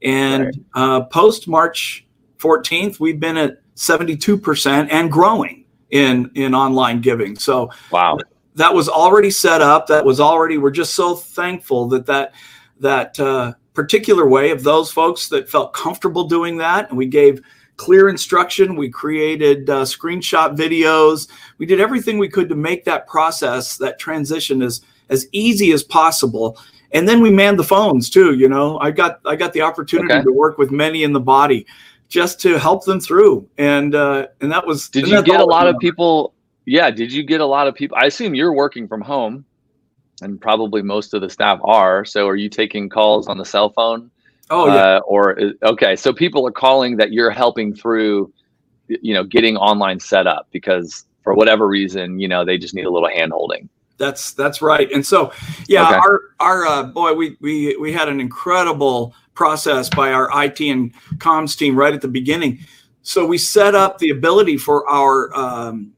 And 0.04 0.46
right. 0.46 0.56
uh, 0.76 1.02
post 1.06 1.48
March 1.48 2.06
14th, 2.38 3.00
we've 3.00 3.20
been 3.20 3.38
at 3.38 3.58
72% 3.76 4.88
and 4.92 5.12
growing 5.12 5.66
in, 5.90 6.32
in 6.36 6.54
online 6.54 7.02
giving. 7.02 7.36
So 7.36 7.72
wow. 7.92 8.20
That 8.56 8.74
was 8.74 8.90
already 8.90 9.30
set 9.30 9.62
up. 9.62 9.88
That 9.88 10.06
was 10.06 10.20
already, 10.20 10.58
we're 10.58 10.72
just 10.72 10.96
so 10.96 11.16
thankful 11.16 11.88
that 11.90 12.06
that, 12.06 12.34
that 12.80 13.20
uh, 13.20 13.54
particular 13.74 14.28
way 14.28 14.52
of 14.52 14.64
those 14.64 14.92
folks 14.92 15.30
that 15.30 15.50
felt 15.50 15.74
comfortable 15.74 16.26
doing 16.26 16.58
that. 16.58 16.90
And 16.90 16.98
we 16.98 17.06
gave 17.06 17.42
clear 17.78 18.10
instruction. 18.10 18.76
We 18.76 18.90
created 18.90 19.70
uh, 19.70 19.84
screenshot 19.84 20.56
videos. 20.56 21.30
We 21.58 21.66
did 21.66 21.80
everything 21.80 22.18
we 22.18 22.30
could 22.30 22.50
to 22.50 22.56
make 22.56 22.86
that 22.86 23.08
process, 23.08 23.78
that 23.78 24.00
transition, 24.00 24.62
as 24.62 24.82
as 25.10 25.28
easy 25.32 25.72
as 25.72 25.84
possible. 25.84 26.58
And 26.92 27.08
then 27.08 27.22
we 27.22 27.30
manned 27.30 27.60
the 27.60 27.64
phones 27.64 28.10
too. 28.10 28.34
You 28.36 28.50
know, 28.50 28.80
I 28.80 28.92
got 28.92 29.20
I 29.26 29.36
got 29.36 29.54
the 29.54 29.62
opportunity 29.62 30.14
okay. 30.14 30.24
to 30.24 30.32
work 30.32 30.58
with 30.58 30.72
many 30.72 31.04
in 31.04 31.14
the 31.14 31.20
body 31.20 31.66
just 32.08 32.40
to 32.42 32.58
help 32.58 32.86
them 32.86 33.00
through. 33.00 33.48
And 33.58 33.94
uh, 33.94 34.28
and 34.42 34.52
that 34.52 34.66
was. 34.66 34.90
Did 34.90 35.08
you 35.08 35.22
get 35.22 35.42
a 35.42 35.46
lot 35.46 35.68
of 35.68 35.78
people? 35.80 36.34
Yeah. 36.66 36.92
Did 36.92 37.12
you 37.12 37.24
get 37.24 37.42
a 37.42 37.46
lot 37.46 37.68
of 37.68 37.76
people? 37.76 37.98
I 38.00 38.06
assume 38.06 38.36
you're 38.36 38.54
working 38.54 38.88
from 38.88 39.02
home, 39.02 39.46
and 40.22 40.40
probably 40.40 40.82
most 40.82 41.14
of 41.14 41.22
the 41.22 41.30
staff 41.30 41.60
are. 41.64 42.06
So, 42.06 42.28
are 42.28 42.36
you 42.36 42.50
taking 42.50 42.90
calls 42.90 43.28
on 43.28 43.38
the 43.38 43.46
cell 43.46 43.70
phone? 43.70 44.12
Oh 44.50 44.68
yeah. 44.68 44.98
Uh, 44.98 45.00
or 45.08 45.40
okay, 45.64 45.96
so 45.96 46.14
people 46.14 46.46
are 46.48 46.52
calling 46.52 46.98
that 46.98 47.12
you're 47.12 47.32
helping 47.32 47.74
through, 47.74 48.32
you 48.88 49.14
know, 49.14 49.24
getting 49.24 49.58
online 49.58 50.00
set 50.00 50.28
up 50.28 50.48
because 50.52 51.06
for 51.24 51.34
whatever 51.34 51.68
reason, 51.68 52.20
you 52.20 52.28
know, 52.28 52.46
they 52.46 52.58
just 52.58 52.76
need 52.76 52.86
a 52.86 52.92
little 52.92 53.10
hand 53.10 53.32
holding. 53.32 53.68
That's 53.98 54.34
that's 54.34 54.62
right. 54.62 54.92
And 54.92 55.06
so, 55.06 55.32
yeah, 55.68 55.88
okay. 55.88 55.96
our 55.96 56.22
our 56.40 56.66
uh, 56.66 56.84
boy, 56.84 57.14
we 57.14 57.38
we 57.40 57.76
we 57.78 57.92
had 57.92 58.08
an 58.08 58.20
incredible 58.20 59.16
process 59.34 59.90
by 59.90 60.12
our 60.12 60.30
IT 60.44 60.60
and 60.62 60.94
comms 61.18 61.58
team 61.58 61.76
right 61.76 61.94
at 61.94 62.02
the 62.02 62.08
beginning. 62.08 62.60
So 63.02 63.26
we 63.26 63.38
set 63.38 63.76
up 63.76 63.98
the 64.00 64.10
ability 64.10 64.58
for 64.58 64.88
our 64.90 65.36
um, 65.36 65.94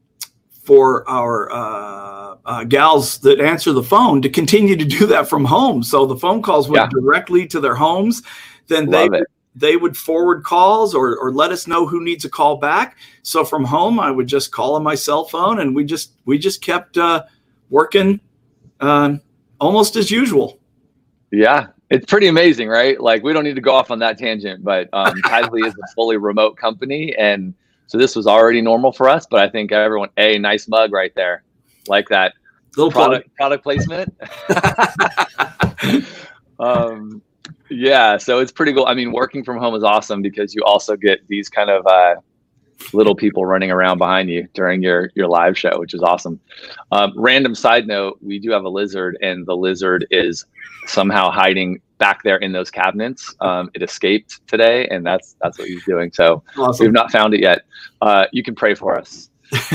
for 0.67 1.09
our 1.09 1.49
uh, 1.49 2.35
uh, 2.45 2.63
gals 2.65 3.19
that 3.19 3.39
answer 3.39 3.71
the 3.71 3.81
phone 3.81 4.21
to 4.21 4.27
continue 4.27 4.75
to 4.75 4.83
do 4.83 5.05
that 5.05 5.29
from 5.29 5.45
home. 5.45 5.81
So 5.81 6.05
the 6.05 6.17
phone 6.17 6.41
calls 6.41 6.67
went 6.67 6.91
yeah. 6.91 6.99
directly 6.99 7.47
to 7.47 7.61
their 7.61 7.73
homes. 7.73 8.21
Then 8.67 8.87
Love 8.87 9.11
they 9.11 9.19
it. 9.19 9.27
they 9.55 9.77
would 9.77 9.95
forward 9.95 10.43
calls 10.43 10.93
or, 10.93 11.15
or 11.19 11.31
let 11.31 11.51
us 11.51 11.67
know 11.67 11.87
who 11.87 12.03
needs 12.03 12.25
a 12.25 12.29
call 12.29 12.57
back. 12.57 12.97
So 13.21 13.45
from 13.45 13.63
home, 13.63 13.97
I 13.97 14.11
would 14.11 14.27
just 14.27 14.51
call 14.51 14.75
on 14.75 14.83
my 14.83 14.93
cell 14.93 15.23
phone, 15.23 15.61
and 15.61 15.73
we 15.73 15.85
just 15.85 16.11
we 16.25 16.37
just 16.37 16.61
kept 16.61 16.97
uh, 16.97 17.23
working 17.69 18.19
uh, 18.81 19.15
almost 19.61 19.95
as 19.95 20.11
usual. 20.11 20.59
Yeah, 21.31 21.67
it's 21.89 22.05
pretty 22.05 22.27
amazing, 22.27 22.67
right? 22.67 22.99
Like 22.99 23.23
we 23.23 23.31
don't 23.31 23.45
need 23.45 23.55
to 23.55 23.61
go 23.61 23.73
off 23.73 23.89
on 23.89 23.99
that 23.99 24.17
tangent, 24.17 24.65
but 24.65 24.89
um, 24.91 25.15
Tithely 25.25 25.65
is 25.65 25.73
a 25.73 25.87
fully 25.95 26.17
remote 26.17 26.57
company, 26.57 27.15
and 27.15 27.53
so 27.87 27.97
this 27.97 28.15
was 28.15 28.27
already 28.27 28.61
normal 28.61 28.91
for 28.91 29.09
us. 29.09 29.25
But 29.29 29.41
I 29.41 29.49
think 29.49 29.71
everyone, 29.71 30.09
a 30.17 30.37
nice 30.37 30.67
mug 30.67 30.91
right 30.91 31.13
there, 31.15 31.43
like 31.87 32.07
that 32.09 32.33
little 32.75 32.91
product 32.91 33.33
product 33.35 33.63
placement. 33.63 34.13
um, 36.59 37.21
yeah, 37.69 38.17
so 38.17 38.39
it's 38.39 38.51
pretty 38.51 38.73
cool. 38.73 38.85
I 38.85 38.93
mean, 38.93 39.11
working 39.11 39.43
from 39.43 39.57
home 39.57 39.75
is 39.75 39.83
awesome 39.83 40.21
because 40.21 40.53
you 40.55 40.63
also 40.63 40.95
get 40.95 41.27
these 41.27 41.49
kind 41.49 41.69
of 41.69 41.85
uh, 41.85 42.15
little 42.93 43.15
people 43.15 43.45
running 43.45 43.71
around 43.71 43.97
behind 43.97 44.29
you 44.29 44.47
during 44.53 44.81
your 44.81 45.09
your 45.15 45.27
live 45.27 45.57
show, 45.57 45.77
which 45.79 45.93
is 45.93 46.01
awesome. 46.01 46.39
Um, 46.91 47.13
random 47.15 47.55
side 47.55 47.87
note: 47.87 48.17
we 48.21 48.39
do 48.39 48.51
have 48.51 48.63
a 48.63 48.69
lizard, 48.69 49.17
and 49.21 49.45
the 49.45 49.55
lizard 49.55 50.07
is 50.11 50.45
somehow 50.85 51.29
hiding 51.29 51.81
back 51.97 52.23
there 52.23 52.37
in 52.37 52.51
those 52.51 52.69
cabinets. 52.69 53.35
Um, 53.41 53.69
it 53.73 53.83
escaped 53.83 54.45
today, 54.47 54.87
and 54.87 55.05
that's 55.05 55.35
that's 55.41 55.57
what 55.57 55.67
he's 55.67 55.83
doing. 55.85 56.11
So 56.11 56.43
awesome. 56.57 56.85
we've 56.85 56.93
not 56.93 57.11
found 57.11 57.33
it 57.33 57.41
yet. 57.41 57.63
Uh, 58.01 58.25
you 58.31 58.43
can 58.43 58.55
pray 58.55 58.75
for 58.75 58.97
us. 58.97 59.29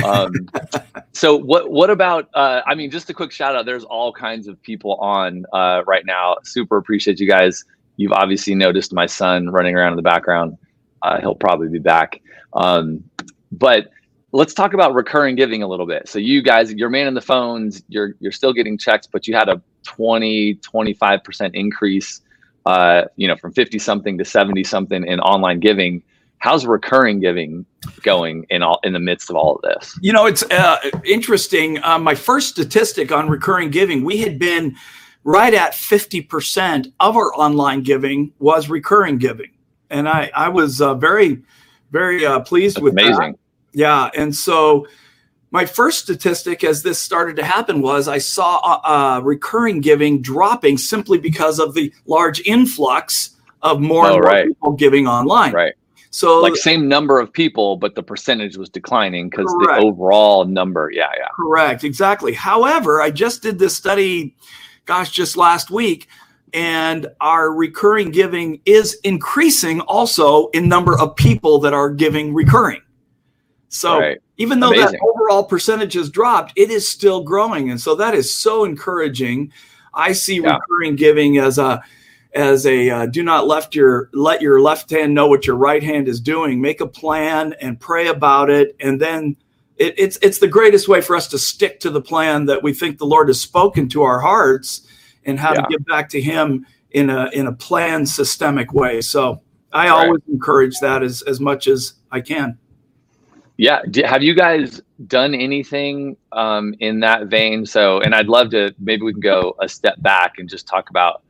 um, 0.05 0.33
so 1.13 1.35
what 1.35 1.71
what 1.71 1.89
about 1.89 2.29
uh, 2.35 2.61
i 2.67 2.75
mean 2.75 2.91
just 2.91 3.09
a 3.09 3.15
quick 3.15 3.33
shout 3.33 3.57
out 3.57 3.65
there's 3.65 3.85
all 3.85 4.13
kinds 4.13 4.47
of 4.47 4.63
people 4.63 4.97
on 4.97 5.47
uh, 5.55 5.83
right 5.87 6.05
now 6.05 6.37
super 6.45 6.77
appreciate 6.77 7.19
you 7.19 7.27
guys 7.27 7.65
you've 7.97 8.13
obviously 8.13 8.55
noticed 8.55 8.93
my 8.93 9.07
son 9.07 9.49
running 9.49 9.75
around 9.75 9.93
in 9.93 9.97
the 9.97 10.03
background 10.03 10.59
uh, 11.01 11.19
he'll 11.23 11.35
probably 11.35 11.69
be 11.69 11.79
back 11.79 12.21
um, 12.53 13.03
but 13.51 13.89
let's 14.33 14.55
talk 14.55 14.73
about 14.73 14.95
recurring 14.95 15.37
giving 15.37 15.63
a 15.63 15.69
little 15.69 15.87
bit. 15.87 16.09
So 16.09 16.19
you 16.19 16.43
guys, 16.43 16.73
you're 16.73 16.91
manning 16.91 17.15
the 17.15 17.21
phones, 17.21 17.83
you're 17.89 18.15
you're 18.21 18.33
still 18.33 18.53
getting 18.53 18.79
checks, 18.79 19.07
but 19.07 19.27
you 19.27 19.35
had 19.35 19.49
a 19.49 19.63
20, 19.85 20.57
25% 20.57 21.51
increase, 21.55 22.23
uh, 22.67 23.03
you 23.17 23.29
know, 23.29 23.37
from 23.37 23.53
50 23.53 23.79
something 23.79 24.19
to 24.19 24.25
70 24.25 24.65
something 24.65 25.07
in 25.07 25.21
online 25.21 25.61
giving. 25.61 26.03
How's 26.39 26.67
recurring 26.67 27.21
giving 27.21 27.65
going 28.03 28.47
in 28.51 28.63
all 28.63 28.81
in 28.83 28.93
the 28.93 28.99
midst 28.99 29.31
of 29.31 29.37
all 29.37 29.57
of 29.57 29.63
this? 29.63 29.97
You 30.03 30.13
know, 30.13 30.27
it's 30.27 30.43
uh, 30.51 30.79
interesting. 31.05 31.83
Uh, 31.85 31.99
my 31.99 32.17
first 32.17 32.49
statistic 32.49 33.13
on 33.13 33.29
recurring 33.29 33.71
giving, 33.71 34.03
we 34.03 34.19
had 34.19 34.41
been 34.41 34.75
right 35.25 35.55
at 35.55 35.73
50% 35.73 36.93
of 36.99 37.17
our 37.17 37.33
online 37.35 37.85
giving 37.85 38.33
was 38.41 38.69
recurring 38.69 39.19
giving. 39.19 39.53
And 39.89 40.09
I, 40.09 40.33
I 40.35 40.49
was 40.49 40.81
uh, 40.81 40.95
very 40.95 41.43
very 41.93 42.25
uh, 42.25 42.41
pleased 42.41 42.77
That's 42.77 42.83
with 42.83 42.93
amazing. 42.95 43.33
That. 43.33 43.39
Yeah, 43.73 44.11
and 44.17 44.35
so 44.35 44.87
my 45.51 45.67
first 45.67 46.01
statistic 46.01 46.65
as 46.65 46.83
this 46.83 46.99
started 46.99 47.37
to 47.37 47.45
happen 47.45 47.83
was 47.83 48.09
I 48.09 48.19
saw 48.19 48.59
uh, 48.59 49.21
recurring 49.21 49.81
giving 49.81 50.23
dropping 50.23 50.79
simply 50.79 51.19
because 51.19 51.59
of 51.59 51.75
the 51.75 51.93
large 52.07 52.41
influx 52.41 53.37
of 53.63 53.81
more 53.81 54.07
oh, 54.07 54.15
and 54.15 54.23
more 54.23 54.23
right. 54.23 54.49
people 54.49 54.73
giving 54.73 55.07
online. 55.07 55.53
Right. 55.53 55.75
So 56.11 56.41
like 56.41 56.57
same 56.57 56.89
number 56.89 57.21
of 57.21 57.33
people, 57.33 57.77
but 57.77 57.95
the 57.95 58.03
percentage 58.03 58.59
was 58.59 58.69
declining 58.69 59.31
because 59.31 59.47
the 59.47 59.79
overall 59.79 60.45
number. 60.45 60.91
Yeah, 60.93 61.11
yeah. 61.17 61.29
Correct. 61.35 61.85
Exactly. 61.85 62.35
However, 62.35 63.01
I 63.01 63.11
just 63.11 63.43
did 63.43 63.59
this 63.59 63.75
study, 63.75 64.37
gosh, 64.85 65.11
just 65.11 65.39
last 65.39 65.71
week 65.71 66.09
and 66.53 67.07
our 67.21 67.51
recurring 67.51 68.11
giving 68.11 68.61
is 68.67 68.95
increasing 69.05 69.81
also 69.83 70.49
in 70.49 70.69
number 70.69 70.99
of 70.99 71.17
people 71.17 71.59
that 71.61 71.73
are 71.73 71.91
giving 71.91 72.35
recurring. 72.35 72.83
So 73.73 73.99
right. 73.99 74.19
even 74.37 74.61
though 74.61 74.69
Amazing. 74.69 74.93
that 74.93 75.01
overall 75.01 75.45
percentage 75.45 75.95
has 75.95 76.11
dropped, 76.11 76.53
it 76.57 76.71
is 76.71 76.87
still 76.87 77.23
growing, 77.23 77.71
and 77.71 77.81
so 77.81 77.95
that 77.95 78.15
is 78.15 78.33
so 78.33 78.65
encouraging. 78.65 79.51
I 79.95 80.13
see 80.13 80.41
yeah. 80.41 80.59
recurring 80.59 80.95
giving 80.95 81.39
as 81.39 81.57
a 81.57 81.83
as 82.35 82.67
a 82.67 82.91
uh, 82.91 83.07
do 83.07 83.23
not 83.23 83.47
left 83.47 83.75
your 83.75 84.11
let 84.13 84.43
your 84.43 84.61
left 84.61 84.91
hand 84.91 85.15
know 85.15 85.27
what 85.27 85.47
your 85.47 85.57
right 85.57 85.83
hand 85.83 86.07
is 86.07 86.21
doing. 86.21 86.61
Make 86.61 86.83
a 86.83 86.87
plan 86.87 87.55
and 87.63 87.81
pray 87.81 88.09
about 88.09 88.51
it, 88.51 88.77
and 88.79 89.01
then 89.01 89.37
it, 89.79 89.95
it's 89.97 90.19
it's 90.21 90.39
the 90.39 90.49
greatest 90.49 90.87
way 90.87 91.01
for 91.01 91.17
us 91.17 91.27
to 91.29 91.39
stick 91.39 91.81
to 91.81 91.89
the 91.89 92.03
plan 92.03 92.45
that 92.47 92.63
we 92.63 92.75
think 92.75 92.99
the 92.99 93.07
Lord 93.07 93.29
has 93.29 93.41
spoken 93.41 93.89
to 93.89 94.03
our 94.03 94.21
hearts 94.21 94.87
and 95.25 95.41
how 95.41 95.55
yeah. 95.55 95.63
to 95.63 95.67
give 95.71 95.87
back 95.87 96.11
to 96.11 96.21
him 96.21 96.67
in 96.91 97.09
a 97.09 97.31
in 97.33 97.47
a 97.47 97.53
planned 97.53 98.07
systemic 98.07 98.75
way. 98.75 99.01
So 99.01 99.41
I 99.73 99.89
right. 99.89 99.93
always 99.93 100.23
encourage 100.29 100.79
that 100.81 101.03
as 101.03 101.23
as 101.23 101.41
much 101.41 101.69
as 101.69 101.95
I 102.11 102.21
can. 102.21 102.59
Yeah, 103.63 103.83
have 104.07 104.25
you 104.25 104.35
guys 104.35 104.83
done 105.07 105.37
anything 105.37 106.17
um, 106.33 106.75
in 106.81 106.99
that 106.99 107.29
vein? 107.29 107.65
So, 107.65 108.01
and 108.01 108.13
I'd 108.13 108.27
love 108.27 108.51
to 108.51 108.75
maybe 108.81 109.03
we 109.03 109.13
can 109.13 109.21
go 109.21 109.55
a 109.61 109.69
step 109.69 110.03
back 110.03 110.39
and 110.39 110.49
just 110.49 110.67
talk 110.67 110.91
about 110.91 111.23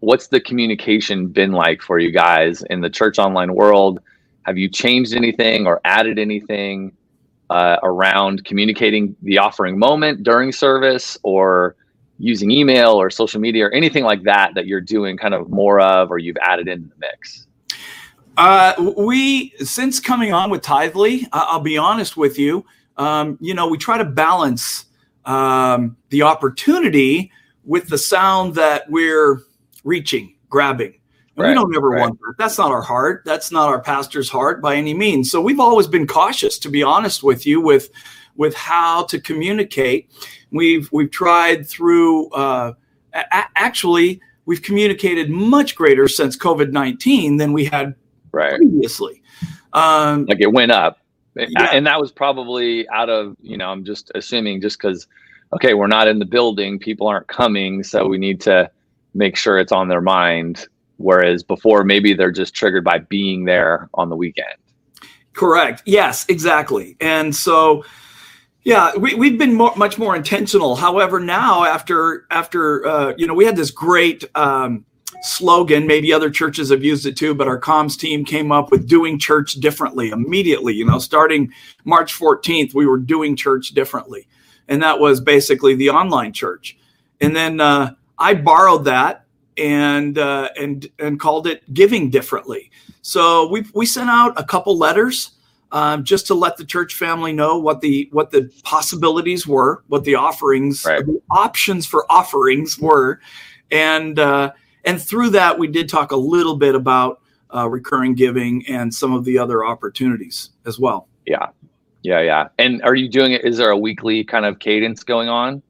what's 0.00 0.26
the 0.26 0.40
communication 0.40 1.28
been 1.28 1.52
like 1.52 1.80
for 1.80 2.00
you 2.00 2.10
guys 2.10 2.62
in 2.62 2.80
the 2.80 2.90
church 2.90 3.20
online 3.20 3.54
world. 3.54 4.00
Have 4.42 4.58
you 4.58 4.68
changed 4.68 5.14
anything 5.14 5.68
or 5.68 5.80
added 5.84 6.18
anything 6.18 6.96
uh, 7.48 7.76
around 7.84 8.44
communicating 8.44 9.14
the 9.22 9.38
offering 9.38 9.78
moment 9.78 10.24
during 10.24 10.50
service 10.50 11.16
or 11.22 11.76
using 12.18 12.50
email 12.50 13.00
or 13.00 13.08
social 13.08 13.40
media 13.40 13.66
or 13.66 13.70
anything 13.70 14.02
like 14.02 14.24
that 14.24 14.52
that 14.56 14.66
you're 14.66 14.80
doing 14.80 15.16
kind 15.16 15.32
of 15.32 15.48
more 15.48 15.78
of 15.78 16.10
or 16.10 16.18
you've 16.18 16.38
added 16.42 16.66
into 16.66 16.88
the 16.88 16.96
mix? 16.98 17.46
Uh, 18.38 18.92
we 18.96 19.52
since 19.58 19.98
coming 19.98 20.32
on 20.32 20.48
with 20.48 20.62
Tithely, 20.62 21.26
I'll 21.32 21.58
be 21.60 21.76
honest 21.76 22.16
with 22.16 22.38
you. 22.38 22.64
Um, 22.96 23.36
you 23.40 23.52
know, 23.52 23.66
we 23.66 23.76
try 23.78 23.98
to 23.98 24.04
balance 24.04 24.86
um, 25.24 25.96
the 26.10 26.22
opportunity 26.22 27.32
with 27.64 27.88
the 27.88 27.98
sound 27.98 28.54
that 28.54 28.88
we're 28.88 29.42
reaching, 29.82 30.36
grabbing. 30.48 30.94
Right, 31.36 31.48
we 31.48 31.54
don't 31.54 31.74
ever 31.76 31.90
right. 31.90 32.00
want 32.00 32.18
that. 32.20 32.34
That's 32.38 32.58
not 32.58 32.70
our 32.70 32.80
heart. 32.80 33.22
That's 33.24 33.50
not 33.50 33.68
our 33.68 33.80
pastor's 33.80 34.30
heart 34.30 34.62
by 34.62 34.76
any 34.76 34.94
means. 34.94 35.32
So 35.32 35.40
we've 35.40 35.60
always 35.60 35.88
been 35.88 36.06
cautious, 36.06 36.60
to 36.60 36.68
be 36.68 36.84
honest 36.84 37.24
with 37.24 37.44
you, 37.44 37.60
with 37.60 37.90
with 38.36 38.54
how 38.54 39.02
to 39.06 39.20
communicate. 39.20 40.12
We've 40.52 40.88
we've 40.92 41.10
tried 41.10 41.66
through. 41.66 42.30
Uh, 42.30 42.74
a- 43.14 43.48
actually, 43.56 44.20
we've 44.46 44.62
communicated 44.62 45.28
much 45.28 45.74
greater 45.74 46.06
since 46.06 46.36
COVID 46.36 46.70
nineteen 46.70 47.36
than 47.36 47.52
we 47.52 47.64
had 47.64 47.96
right. 48.32 48.56
previously. 48.56 49.22
Um, 49.72 50.26
like 50.26 50.40
it 50.40 50.52
went 50.52 50.72
up, 50.72 50.98
yeah. 51.36 51.70
and 51.72 51.86
that 51.86 52.00
was 52.00 52.10
probably 52.10 52.88
out 52.88 53.10
of 53.10 53.36
you 53.40 53.56
know 53.56 53.68
I'm 53.68 53.84
just 53.84 54.10
assuming 54.14 54.60
just 54.60 54.78
because 54.78 55.06
okay 55.52 55.74
we're 55.74 55.86
not 55.86 56.08
in 56.08 56.18
the 56.18 56.24
building, 56.24 56.78
people 56.78 57.06
aren't 57.06 57.28
coming, 57.28 57.82
so 57.82 58.06
we 58.06 58.18
need 58.18 58.40
to 58.42 58.70
make 59.14 59.36
sure 59.36 59.58
it's 59.58 59.72
on 59.72 59.88
their 59.88 60.00
mind. 60.00 60.66
Whereas 60.96 61.44
before, 61.44 61.84
maybe 61.84 62.12
they're 62.12 62.32
just 62.32 62.54
triggered 62.54 62.82
by 62.82 62.98
being 62.98 63.44
there 63.44 63.88
on 63.94 64.08
the 64.08 64.16
weekend. 64.16 64.56
Correct. 65.32 65.82
Yes, 65.86 66.26
exactly. 66.28 66.96
And 67.00 67.34
so 67.36 67.84
yeah, 68.68 68.94
we, 68.96 69.14
we've 69.14 69.38
been 69.38 69.54
more, 69.54 69.72
much 69.76 69.96
more 69.96 70.14
intentional. 70.14 70.76
However, 70.76 71.20
now 71.20 71.64
after 71.64 72.26
after 72.30 72.86
uh, 72.86 73.14
you 73.16 73.26
know 73.26 73.32
we 73.32 73.44
had 73.44 73.56
this 73.56 73.70
great 73.70 74.24
um, 74.34 74.84
slogan. 75.22 75.86
Maybe 75.86 76.12
other 76.12 76.30
churches 76.30 76.70
have 76.70 76.84
used 76.84 77.06
it 77.06 77.16
too, 77.16 77.34
but 77.34 77.48
our 77.48 77.60
comms 77.60 77.98
team 77.98 78.24
came 78.24 78.52
up 78.52 78.70
with 78.70 78.88
doing 78.88 79.18
church 79.18 79.54
differently 79.54 80.10
immediately. 80.10 80.74
You 80.74 80.84
know, 80.84 80.98
starting 80.98 81.52
March 81.84 82.14
14th, 82.18 82.74
we 82.74 82.86
were 82.86 82.98
doing 82.98 83.36
church 83.36 83.70
differently, 83.70 84.26
and 84.68 84.82
that 84.82 85.00
was 85.00 85.20
basically 85.20 85.74
the 85.74 85.90
online 85.90 86.32
church. 86.32 86.76
And 87.20 87.34
then 87.34 87.60
uh, 87.60 87.94
I 88.18 88.34
borrowed 88.34 88.84
that 88.84 89.24
and 89.56 90.18
uh, 90.18 90.50
and 90.58 90.88
and 90.98 91.18
called 91.18 91.46
it 91.46 91.72
giving 91.74 92.10
differently. 92.10 92.70
So 93.02 93.48
we 93.48 93.64
we 93.74 93.86
sent 93.86 94.10
out 94.10 94.38
a 94.40 94.44
couple 94.44 94.76
letters 94.76 95.32
um, 95.72 96.04
just 96.04 96.26
to 96.28 96.34
let 96.34 96.56
the 96.56 96.64
church 96.64 96.94
family 96.94 97.32
know 97.32 97.58
what 97.58 97.80
the 97.80 98.08
what 98.12 98.30
the 98.30 98.50
possibilities 98.62 99.46
were, 99.46 99.82
what 99.88 100.04
the 100.04 100.14
offerings, 100.14 100.84
right. 100.84 101.04
the 101.04 101.20
options 101.30 101.86
for 101.86 102.10
offerings 102.10 102.78
were, 102.78 103.20
and 103.70 104.18
uh, 104.18 104.52
and 104.84 105.00
through 105.00 105.30
that 105.30 105.58
we 105.58 105.68
did 105.68 105.88
talk 105.88 106.12
a 106.12 106.16
little 106.16 106.56
bit 106.56 106.74
about 106.74 107.20
uh, 107.54 107.68
recurring 107.68 108.14
giving 108.14 108.66
and 108.66 108.92
some 108.92 109.12
of 109.12 109.24
the 109.24 109.38
other 109.38 109.64
opportunities 109.64 110.50
as 110.66 110.78
well. 110.78 111.08
Yeah, 111.26 111.48
yeah, 112.02 112.20
yeah. 112.20 112.48
And 112.58 112.82
are 112.82 112.94
you 112.94 113.08
doing 113.08 113.32
it? 113.32 113.44
Is 113.44 113.56
there 113.56 113.70
a 113.70 113.76
weekly 113.76 114.24
kind 114.24 114.44
of 114.44 114.58
cadence 114.58 115.02
going 115.02 115.28
on 115.28 115.62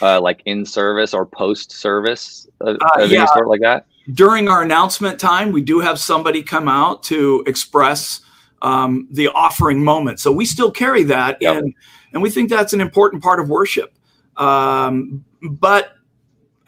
uh, 0.00 0.20
like 0.20 0.42
in 0.44 0.64
service 0.64 1.14
or 1.14 1.26
post 1.26 1.72
service 1.72 2.48
uh, 2.60 2.76
uh, 2.98 3.02
yeah. 3.04 3.26
sort 3.26 3.48
like 3.48 3.60
that? 3.60 3.86
During 4.12 4.48
our 4.48 4.62
announcement 4.62 5.18
time, 5.18 5.50
we 5.50 5.62
do 5.62 5.80
have 5.80 5.98
somebody 5.98 6.42
come 6.42 6.68
out 6.68 7.02
to 7.04 7.42
express 7.46 8.20
um, 8.62 9.08
the 9.10 9.28
offering 9.28 9.82
moment. 9.82 10.20
So 10.20 10.32
we 10.32 10.44
still 10.44 10.70
carry 10.70 11.02
that, 11.04 11.38
yep. 11.40 11.56
and 11.56 11.74
and 12.12 12.22
we 12.22 12.30
think 12.30 12.48
that's 12.48 12.72
an 12.72 12.80
important 12.80 13.22
part 13.22 13.40
of 13.40 13.48
worship. 13.48 13.92
Um, 14.36 15.24
but 15.42 15.95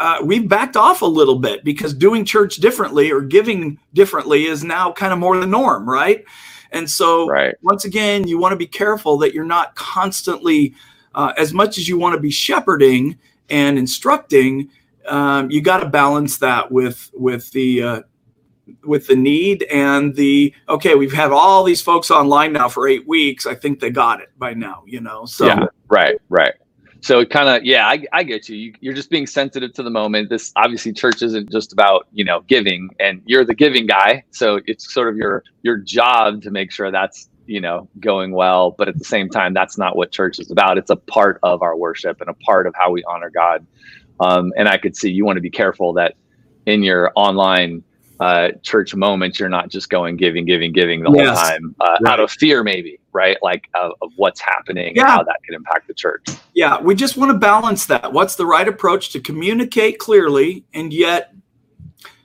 uh, 0.00 0.18
we've 0.22 0.48
backed 0.48 0.76
off 0.76 1.02
a 1.02 1.06
little 1.06 1.38
bit 1.38 1.64
because 1.64 1.92
doing 1.92 2.24
church 2.24 2.56
differently 2.56 3.10
or 3.10 3.20
giving 3.20 3.78
differently 3.94 4.46
is 4.46 4.62
now 4.62 4.92
kind 4.92 5.12
of 5.12 5.18
more 5.18 5.38
the 5.38 5.46
norm, 5.46 5.88
right? 5.88 6.24
And 6.70 6.88
so, 6.88 7.26
right. 7.26 7.54
once 7.62 7.84
again, 7.84 8.28
you 8.28 8.38
want 8.38 8.52
to 8.52 8.56
be 8.56 8.66
careful 8.66 9.18
that 9.18 9.34
you're 9.34 9.44
not 9.44 9.74
constantly, 9.74 10.74
uh, 11.14 11.32
as 11.36 11.52
much 11.52 11.78
as 11.78 11.88
you 11.88 11.98
want 11.98 12.14
to 12.14 12.20
be 12.20 12.30
shepherding 12.30 13.18
and 13.48 13.78
instructing, 13.78 14.70
um, 15.06 15.50
you 15.50 15.62
got 15.62 15.78
to 15.78 15.88
balance 15.88 16.38
that 16.38 16.70
with 16.70 17.10
with 17.14 17.50
the 17.52 17.82
uh, 17.82 18.02
with 18.84 19.06
the 19.06 19.16
need 19.16 19.62
and 19.64 20.14
the 20.14 20.54
okay. 20.68 20.94
We've 20.94 21.12
had 21.12 21.32
all 21.32 21.64
these 21.64 21.80
folks 21.80 22.10
online 22.10 22.52
now 22.52 22.68
for 22.68 22.86
eight 22.86 23.08
weeks. 23.08 23.46
I 23.46 23.54
think 23.54 23.80
they 23.80 23.88
got 23.88 24.20
it 24.20 24.28
by 24.38 24.52
now, 24.52 24.82
you 24.86 25.00
know. 25.00 25.24
So 25.24 25.46
yeah, 25.46 25.64
right, 25.88 26.20
right 26.28 26.52
so 27.00 27.20
it 27.20 27.30
kind 27.30 27.48
of 27.48 27.64
yeah 27.64 27.86
I, 27.86 28.04
I 28.12 28.22
get 28.22 28.48
you. 28.48 28.72
you 28.80 28.90
are 28.90 28.94
just 28.94 29.10
being 29.10 29.26
sensitive 29.26 29.72
to 29.74 29.82
the 29.82 29.90
moment 29.90 30.30
this 30.30 30.52
obviously 30.56 30.92
church 30.92 31.22
isn't 31.22 31.50
just 31.50 31.72
about 31.72 32.06
you 32.12 32.24
know 32.24 32.40
giving 32.42 32.90
and 32.98 33.22
you're 33.26 33.44
the 33.44 33.54
giving 33.54 33.86
guy 33.86 34.24
so 34.30 34.60
it's 34.66 34.92
sort 34.92 35.08
of 35.08 35.16
your 35.16 35.44
your 35.62 35.76
job 35.76 36.42
to 36.42 36.50
make 36.50 36.70
sure 36.70 36.90
that's 36.90 37.28
you 37.46 37.60
know 37.60 37.88
going 38.00 38.32
well 38.32 38.72
but 38.72 38.88
at 38.88 38.98
the 38.98 39.04
same 39.04 39.28
time 39.28 39.54
that's 39.54 39.78
not 39.78 39.96
what 39.96 40.10
church 40.10 40.38
is 40.38 40.50
about 40.50 40.76
it's 40.76 40.90
a 40.90 40.96
part 40.96 41.38
of 41.42 41.62
our 41.62 41.76
worship 41.76 42.20
and 42.20 42.28
a 42.28 42.34
part 42.34 42.66
of 42.66 42.74
how 42.74 42.90
we 42.90 43.02
honor 43.04 43.30
god 43.30 43.66
um, 44.20 44.52
and 44.56 44.68
i 44.68 44.76
could 44.76 44.96
see 44.96 45.10
you 45.10 45.24
want 45.24 45.36
to 45.36 45.42
be 45.42 45.50
careful 45.50 45.92
that 45.92 46.14
in 46.66 46.82
your 46.82 47.12
online 47.14 47.82
uh, 48.20 48.48
church 48.62 48.94
moments, 48.94 49.38
you're 49.38 49.48
not 49.48 49.68
just 49.68 49.90
going 49.90 50.16
giving, 50.16 50.44
giving, 50.44 50.72
giving 50.72 51.02
the 51.02 51.10
yes. 51.12 51.28
whole 51.28 51.36
time 51.36 51.74
uh, 51.80 51.96
right. 52.00 52.12
out 52.12 52.20
of 52.20 52.30
fear, 52.30 52.62
maybe, 52.64 52.98
right? 53.18 53.36
Like 53.42 53.68
of, 53.74 53.92
of 54.00 54.12
what's 54.14 54.40
happening 54.40 54.94
yeah. 54.94 55.02
and 55.02 55.10
how 55.10 55.22
that 55.24 55.42
can 55.44 55.54
impact 55.56 55.88
the 55.88 55.94
church. 55.94 56.24
Yeah, 56.54 56.80
we 56.80 56.94
just 56.94 57.16
want 57.16 57.32
to 57.32 57.38
balance 57.38 57.84
that. 57.86 58.12
What's 58.12 58.36
the 58.36 58.46
right 58.46 58.68
approach 58.68 59.10
to 59.10 59.20
communicate 59.20 59.98
clearly 59.98 60.64
and 60.72 60.92
yet 60.92 61.34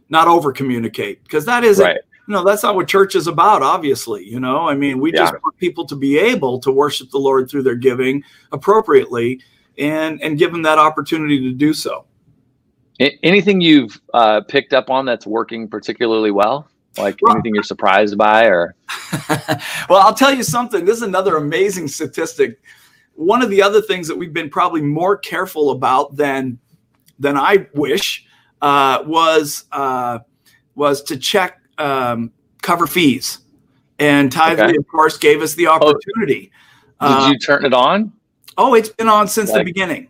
not 0.10 0.28
over 0.28 0.52
communicate? 0.52 1.24
Because 1.24 1.46
that 1.46 1.64
isn't. 1.64 1.84
Right. 1.84 2.00
You 2.28 2.36
know, 2.36 2.44
that's 2.44 2.62
not 2.62 2.76
what 2.76 2.88
church 2.88 3.16
is 3.16 3.26
about, 3.26 3.64
obviously. 3.64 4.24
You 4.24 4.40
know, 4.40 4.70
I 4.70 4.76
mean, 4.76 5.00
we 5.00 5.12
yeah. 5.12 5.22
just 5.22 5.34
want 5.34 5.58
people 5.58 5.84
to 5.88 5.96
be 5.96 6.20
able 6.20 6.60
to 6.60 6.72
worship 6.72 7.10
the 7.10 7.18
Lord 7.18 7.50
through 7.50 7.64
their 7.64 7.76
giving 7.76 8.24
appropriately 8.52 9.42
and 9.80 10.22
and 10.22 10.38
give 10.38 10.52
them 10.52 10.62
that 10.62 10.78
opportunity 10.78 11.40
to 11.42 11.52
do 11.52 11.74
so. 11.74 12.06
Anything 13.00 13.60
you've 13.60 14.00
uh, 14.14 14.42
picked 14.48 14.74
up 14.74 14.92
on 14.92 15.06
that's 15.06 15.26
working 15.26 15.68
particularly 15.68 16.30
well? 16.30 16.70
Like 16.98 17.18
well, 17.22 17.34
anything 17.34 17.56
you're 17.56 17.64
surprised 17.64 18.18
by, 18.18 18.46
or? 18.46 18.76
well, 19.90 20.00
I'll 20.00 20.14
tell 20.14 20.34
you 20.34 20.44
something. 20.44 20.86
This 20.86 20.98
is 20.98 21.04
another 21.04 21.38
amazing 21.38 21.88
statistic. 21.88 22.60
One 23.16 23.42
of 23.42 23.50
the 23.50 23.62
other 23.62 23.82
things 23.82 24.08
that 24.08 24.18
we've 24.18 24.34
been 24.34 24.50
probably 24.50 24.82
more 24.82 25.18
careful 25.18 25.72
about 25.72 26.16
than 26.16 26.60
than 27.18 27.38
I 27.38 27.68
wish 27.74 28.26
uh, 28.62 29.04
was 29.06 29.66
uh, 29.72 30.20
was 30.76 31.02
to 31.04 31.18
check 31.18 31.62
um, 31.80 32.32
cover 32.62 32.86
fees, 32.86 33.40
and 33.98 34.32
Tithely, 34.32 34.70
okay. 34.70 34.78
of 34.78 34.88
course, 34.88 35.18
gave 35.18 35.42
us 35.42 35.56
the 35.56 35.68
opportunity. 35.68 36.52
Oh, 37.00 37.28
did 37.28 37.34
you 37.34 37.40
turn 37.40 37.66
it 37.66 37.74
on? 37.74 38.14
Oh, 38.58 38.76
it's 38.76 38.90
been 38.90 39.10
on 39.10 39.28
since 39.28 39.50
like, 39.50 39.60
the 39.60 39.66
beginning. 39.66 40.10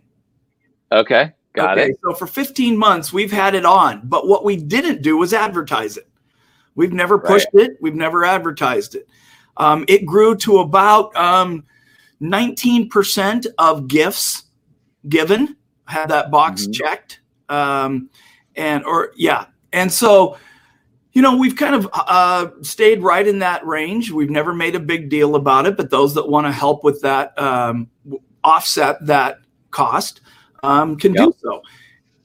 Okay. 0.92 1.32
Got 1.54 1.78
okay, 1.78 1.90
it. 1.90 1.98
So 2.02 2.14
for 2.14 2.26
15 2.26 2.76
months, 2.76 3.12
we've 3.12 3.32
had 3.32 3.54
it 3.54 3.64
on, 3.64 4.02
but 4.04 4.26
what 4.26 4.44
we 4.44 4.56
didn't 4.56 5.02
do 5.02 5.16
was 5.16 5.32
advertise 5.32 5.96
it. 5.96 6.08
We've 6.74 6.92
never 6.92 7.18
pushed 7.18 7.48
right. 7.52 7.70
it. 7.70 7.78
We've 7.80 7.94
never 7.94 8.24
advertised 8.24 8.94
it. 8.94 9.08
Um, 9.56 9.84
it 9.88 10.04
grew 10.04 10.34
to 10.36 10.58
about 10.58 11.14
um, 11.16 11.64
19% 12.20 13.46
of 13.58 13.88
gifts 13.88 14.44
given 15.08 15.56
had 15.86 16.08
that 16.08 16.30
box 16.30 16.62
mm-hmm. 16.62 16.72
checked. 16.72 17.20
Um, 17.48 18.10
and, 18.56 18.84
or, 18.84 19.12
yeah. 19.16 19.46
And 19.72 19.92
so, 19.92 20.38
you 21.12 21.22
know, 21.22 21.36
we've 21.36 21.56
kind 21.56 21.74
of 21.74 21.88
uh, 21.92 22.48
stayed 22.62 23.02
right 23.02 23.26
in 23.26 23.38
that 23.40 23.64
range. 23.66 24.10
We've 24.10 24.30
never 24.30 24.52
made 24.52 24.74
a 24.74 24.80
big 24.80 25.08
deal 25.08 25.36
about 25.36 25.66
it, 25.66 25.76
but 25.76 25.90
those 25.90 26.14
that 26.14 26.28
want 26.28 26.46
to 26.46 26.52
help 26.52 26.82
with 26.82 27.00
that 27.02 27.38
um, 27.40 27.88
offset 28.42 29.04
that 29.06 29.38
cost 29.70 30.20
um, 30.62 30.96
can 30.96 31.14
yep. 31.14 31.26
do 31.26 31.34
so. 31.38 31.62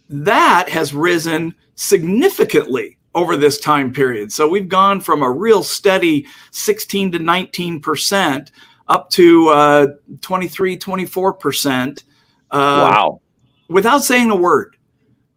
That 0.09 0.69
has 0.69 0.93
risen 0.93 1.53
significantly 1.75 2.97
over 3.15 3.35
this 3.35 3.59
time 3.59 3.91
period. 3.91 4.31
So 4.31 4.47
we've 4.47 4.69
gone 4.69 5.01
from 5.01 5.23
a 5.23 5.31
real 5.31 5.63
steady 5.63 6.27
16 6.51 7.13
to 7.13 7.19
19 7.19 7.81
percent 7.81 8.51
up 8.87 9.09
to 9.11 9.49
uh, 9.49 9.87
23, 10.21 10.77
24 10.77 11.33
percent. 11.33 12.03
Uh, 12.51 12.89
wow! 12.91 13.21
Without 13.69 14.03
saying 14.03 14.31
a 14.31 14.35
word, 14.35 14.75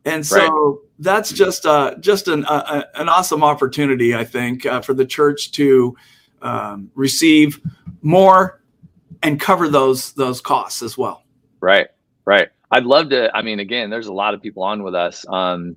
and 0.05 0.27
so 0.27 0.39
right. 0.39 0.89
that's 0.99 1.33
just 1.33 1.67
uh, 1.67 1.95
just 2.01 2.29
an 2.29 2.45
uh, 2.47 2.85
an 2.95 3.09
awesome 3.09 3.45
opportunity, 3.45 4.15
I 4.15 4.25
think, 4.25 4.65
uh, 4.65 4.81
for 4.81 4.95
the 4.95 5.05
church 5.05 5.53
to 5.53 5.95
um, 6.41 6.91
receive 6.95 7.61
more 8.01 8.63
and 9.23 9.39
cover 9.39 9.69
those 9.69 10.13
those 10.13 10.41
costs 10.41 10.83
as 10.83 10.97
well. 10.97 11.23
Right, 11.61 11.89
right. 12.25 12.49
I'd 12.71 12.85
love 12.85 13.11
to. 13.11 13.35
I 13.37 13.43
mean, 13.43 13.61
again, 13.61 13.91
there's 13.91 14.07
a 14.07 14.13
lot 14.13 14.33
of 14.33 14.41
people 14.41 14.63
on 14.63 14.83
with 14.83 14.95
us. 14.95 15.27
Um, 15.29 15.77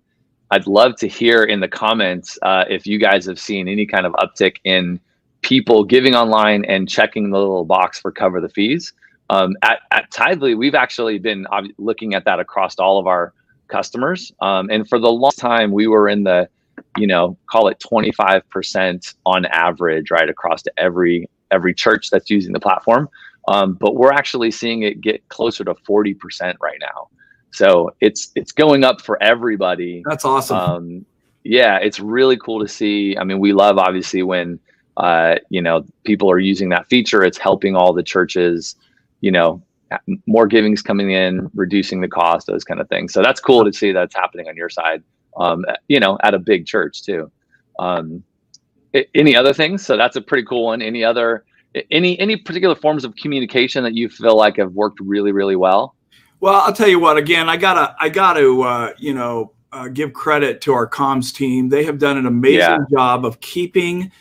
I'd 0.51 0.67
love 0.67 0.95
to 0.97 1.07
hear 1.07 1.43
in 1.43 1.59
the 1.59 1.67
comments 1.67 2.37
uh, 2.41 2.65
if 2.69 2.85
you 2.85 2.99
guys 2.99 3.25
have 3.25 3.39
seen 3.39 3.67
any 3.67 3.85
kind 3.85 4.05
of 4.05 4.13
uptick 4.13 4.57
in 4.63 4.99
people 5.41 5.83
giving 5.83 6.15
online 6.15 6.65
and 6.65 6.87
checking 6.87 7.29
the 7.29 7.37
little 7.37 7.65
box 7.65 7.99
for 7.99 8.11
cover 8.11 8.41
the 8.41 8.49
fees. 8.49 8.93
Um, 9.29 9.55
at, 9.63 9.79
at 9.91 10.11
Tithely, 10.11 10.57
we've 10.57 10.75
actually 10.75 11.19
been 11.19 11.47
looking 11.77 12.13
at 12.13 12.25
that 12.25 12.39
across 12.39 12.75
all 12.75 12.99
of 12.99 13.07
our 13.07 13.33
customers. 13.67 14.31
Um, 14.41 14.69
and 14.69 14.87
for 14.87 14.99
the 14.99 15.09
long 15.09 15.31
time, 15.37 15.71
we 15.71 15.87
were 15.87 16.07
in 16.07 16.23
the, 16.23 16.47
you 16.97 17.07
know, 17.07 17.37
call 17.47 17.67
it 17.67 17.79
25% 17.79 19.15
on 19.25 19.45
average, 19.45 20.11
right, 20.11 20.29
across 20.29 20.61
to 20.63 20.71
every 20.77 21.29
every 21.51 21.73
church 21.73 22.09
that's 22.09 22.29
using 22.29 22.53
the 22.53 22.59
platform. 22.59 23.07
Um, 23.47 23.73
but 23.73 23.95
we're 23.95 24.11
actually 24.11 24.51
seeing 24.51 24.83
it 24.83 25.01
get 25.01 25.27
closer 25.29 25.63
to 25.63 25.75
40% 25.75 26.55
right 26.59 26.77
now. 26.81 27.09
So 27.51 27.95
it's 28.01 28.31
it's 28.35 28.51
going 28.51 28.83
up 28.83 29.01
for 29.01 29.21
everybody. 29.21 30.03
That's 30.05 30.25
awesome. 30.25 30.57
Um, 30.57 31.05
yeah, 31.43 31.77
it's 31.77 31.99
really 31.99 32.37
cool 32.37 32.59
to 32.59 32.67
see. 32.67 33.15
I 33.17 33.23
mean, 33.23 33.39
we 33.39 33.53
love 33.53 33.77
obviously 33.77 34.23
when 34.23 34.59
uh, 34.97 35.35
you 35.49 35.61
know 35.61 35.85
people 36.03 36.29
are 36.29 36.39
using 36.39 36.69
that 36.69 36.87
feature. 36.87 37.23
It's 37.23 37.37
helping 37.37 37.75
all 37.75 37.93
the 37.93 38.03
churches. 38.03 38.75
You 39.21 39.31
know, 39.31 39.63
more 40.27 40.47
givings 40.47 40.81
coming 40.81 41.11
in, 41.11 41.49
reducing 41.53 42.01
the 42.01 42.07
cost, 42.07 42.47
those 42.47 42.63
kind 42.63 42.79
of 42.79 42.89
things. 42.89 43.13
So 43.13 43.21
that's 43.21 43.39
cool 43.39 43.63
to 43.63 43.71
see 43.71 43.91
that's 43.91 44.15
happening 44.15 44.47
on 44.47 44.55
your 44.55 44.69
side. 44.69 45.03
Um, 45.37 45.65
you 45.87 45.99
know, 45.99 46.17
at 46.23 46.33
a 46.33 46.39
big 46.39 46.65
church 46.65 47.03
too. 47.03 47.31
Um, 47.79 48.23
any 49.13 49.35
other 49.35 49.53
things? 49.53 49.85
So 49.85 49.97
that's 49.97 50.15
a 50.15 50.21
pretty 50.21 50.45
cool 50.45 50.65
one. 50.65 50.81
Any 50.81 51.03
other 51.03 51.43
any 51.91 52.17
any 52.19 52.37
particular 52.37 52.75
forms 52.75 53.03
of 53.03 53.15
communication 53.15 53.83
that 53.83 53.93
you 53.93 54.09
feel 54.09 54.37
like 54.37 54.57
have 54.57 54.73
worked 54.73 54.99
really 55.01 55.31
really 55.31 55.55
well? 55.55 55.95
Well, 56.39 56.55
I'll 56.55 56.73
tell 56.73 56.87
you 56.87 56.99
what. 56.99 57.17
Again, 57.17 57.49
I 57.49 57.57
gotta 57.57 57.95
I 57.99 58.09
gotta 58.09 58.61
uh, 58.61 58.93
you 58.97 59.13
know 59.13 59.53
uh, 59.71 59.87
give 59.87 60.13
credit 60.13 60.61
to 60.61 60.73
our 60.73 60.89
comms 60.89 61.33
team. 61.33 61.69
They 61.69 61.83
have 61.83 61.99
done 61.99 62.17
an 62.17 62.25
amazing 62.25 62.59
yeah. 62.59 62.77
job 62.91 63.25
of 63.25 63.39
keeping 63.41 64.11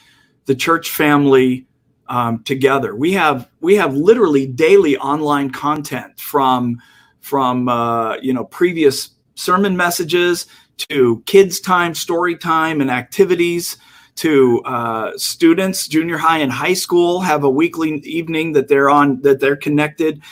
the 0.47 0.55
church 0.55 0.91
family 0.91 1.67
um, 2.09 2.43
together. 2.45 2.95
We 2.95 3.13
have 3.13 3.49
we 3.61 3.77
have 3.77 3.95
literally 3.95 4.47
daily 4.47 4.97
online 4.97 5.51
content 5.51 6.19
from 6.19 6.81
from 7.21 7.69
uh, 7.69 8.17
you 8.17 8.33
know 8.33 8.45
previous 8.45 9.11
sermon 9.35 9.77
messages 9.77 10.47
to 10.77 11.23
kids 11.27 11.61
time, 11.61 11.95
story 11.95 12.37
time, 12.37 12.81
and 12.81 12.91
activities 12.91 13.77
to 14.17 14.63
uh, 14.63 15.13
students, 15.17 15.89
junior 15.89 16.17
high 16.17 16.39
and 16.39 16.53
high 16.53 16.75
school, 16.75 17.21
have 17.21 17.45
a 17.45 17.51
weekly 17.51 17.99
evening 18.01 18.53
that 18.53 18.69
they're 18.69 18.91
on 18.91 19.21
that 19.23 19.41
they're 19.41 19.57
connected. 19.57 20.23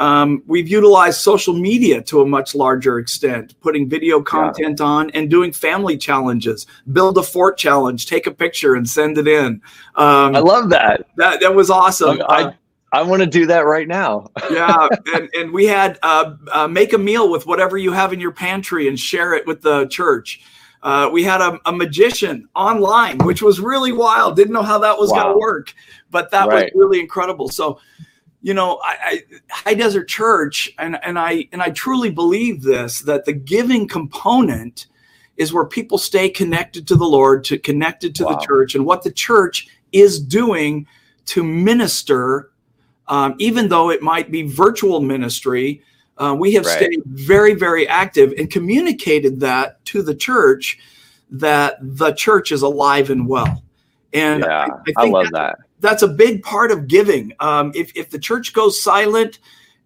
Um, 0.00 0.42
we've 0.46 0.66
utilized 0.66 1.20
social 1.20 1.52
media 1.52 2.00
to 2.04 2.22
a 2.22 2.26
much 2.26 2.54
larger 2.54 2.98
extent, 2.98 3.54
putting 3.60 3.86
video 3.86 4.22
content 4.22 4.80
yeah. 4.80 4.86
on 4.86 5.10
and 5.10 5.28
doing 5.28 5.52
family 5.52 5.98
challenges. 5.98 6.66
Build 6.90 7.18
a 7.18 7.22
fort 7.22 7.58
challenge, 7.58 8.06
take 8.06 8.26
a 8.26 8.30
picture 8.30 8.74
and 8.74 8.88
send 8.88 9.18
it 9.18 9.28
in. 9.28 9.60
Um, 9.96 10.34
I 10.34 10.38
love 10.38 10.70
that. 10.70 11.06
That 11.16 11.40
that 11.40 11.54
was 11.54 11.68
awesome. 11.68 12.22
I, 12.30 12.44
uh, 12.44 12.52
I 12.92 13.02
want 13.02 13.20
to 13.20 13.26
do 13.26 13.44
that 13.46 13.66
right 13.66 13.86
now. 13.86 14.30
yeah, 14.50 14.88
and, 15.14 15.28
and 15.34 15.52
we 15.52 15.66
had 15.66 15.98
uh, 16.02 16.34
uh, 16.50 16.66
make 16.66 16.94
a 16.94 16.98
meal 16.98 17.30
with 17.30 17.46
whatever 17.46 17.76
you 17.76 17.92
have 17.92 18.14
in 18.14 18.20
your 18.20 18.32
pantry 18.32 18.88
and 18.88 18.98
share 18.98 19.34
it 19.34 19.46
with 19.46 19.60
the 19.60 19.86
church. 19.88 20.40
Uh, 20.82 21.10
we 21.12 21.22
had 21.22 21.42
a, 21.42 21.60
a, 21.66 21.72
magician 21.72 22.48
online, 22.56 23.18
which 23.18 23.42
was 23.42 23.60
really 23.60 23.92
wild. 23.92 24.34
Didn't 24.34 24.54
know 24.54 24.62
how 24.62 24.78
that 24.78 24.96
was 24.98 25.10
wow. 25.10 25.24
going 25.24 25.34
to 25.34 25.38
work, 25.38 25.74
but 26.10 26.30
that 26.30 26.48
right. 26.48 26.64
was 26.64 26.70
really 26.74 27.00
incredible. 27.00 27.50
So, 27.50 27.78
you 28.42 28.54
know, 28.54 28.80
I, 28.82 28.96
I, 29.02 29.22
High 29.50 29.74
Desert 29.74 30.08
Church, 30.08 30.70
and, 30.78 30.98
and 31.04 31.18
I 31.18 31.48
and 31.52 31.62
I 31.62 31.70
truly 31.70 32.10
believe 32.10 32.62
this 32.62 33.00
that 33.00 33.24
the 33.24 33.32
giving 33.32 33.86
component 33.86 34.86
is 35.36 35.52
where 35.52 35.66
people 35.66 35.98
stay 35.98 36.28
connected 36.28 36.86
to 36.88 36.96
the 36.96 37.04
Lord, 37.04 37.44
to 37.44 37.58
connected 37.58 38.14
to 38.16 38.24
wow. 38.24 38.32
the 38.32 38.46
church, 38.46 38.74
and 38.74 38.86
what 38.86 39.02
the 39.02 39.12
church 39.12 39.68
is 39.92 40.20
doing 40.20 40.86
to 41.26 41.42
minister, 41.42 42.50
um, 43.08 43.34
even 43.38 43.68
though 43.68 43.90
it 43.90 44.02
might 44.02 44.30
be 44.30 44.42
virtual 44.42 45.00
ministry. 45.00 45.82
Uh, 46.18 46.34
we 46.38 46.52
have 46.52 46.66
right. 46.66 46.76
stayed 46.76 47.02
very, 47.06 47.54
very 47.54 47.88
active 47.88 48.34
and 48.36 48.50
communicated 48.50 49.40
that 49.40 49.82
to 49.86 50.02
the 50.02 50.14
church 50.14 50.78
that 51.30 51.78
the 51.80 52.12
church 52.12 52.52
is 52.52 52.60
alive 52.60 53.08
and 53.08 53.26
well. 53.26 53.62
And 54.12 54.42
yeah, 54.42 54.66
I, 54.98 55.02
I, 55.02 55.04
I 55.04 55.08
love 55.08 55.30
that, 55.32 55.32
that. 55.32 55.58
That's 55.80 56.02
a 56.02 56.08
big 56.08 56.42
part 56.42 56.70
of 56.70 56.86
giving. 56.86 57.32
Um, 57.40 57.72
if, 57.74 57.90
if 57.96 58.10
the 58.10 58.18
church 58.18 58.52
goes 58.52 58.80
silent 58.80 59.38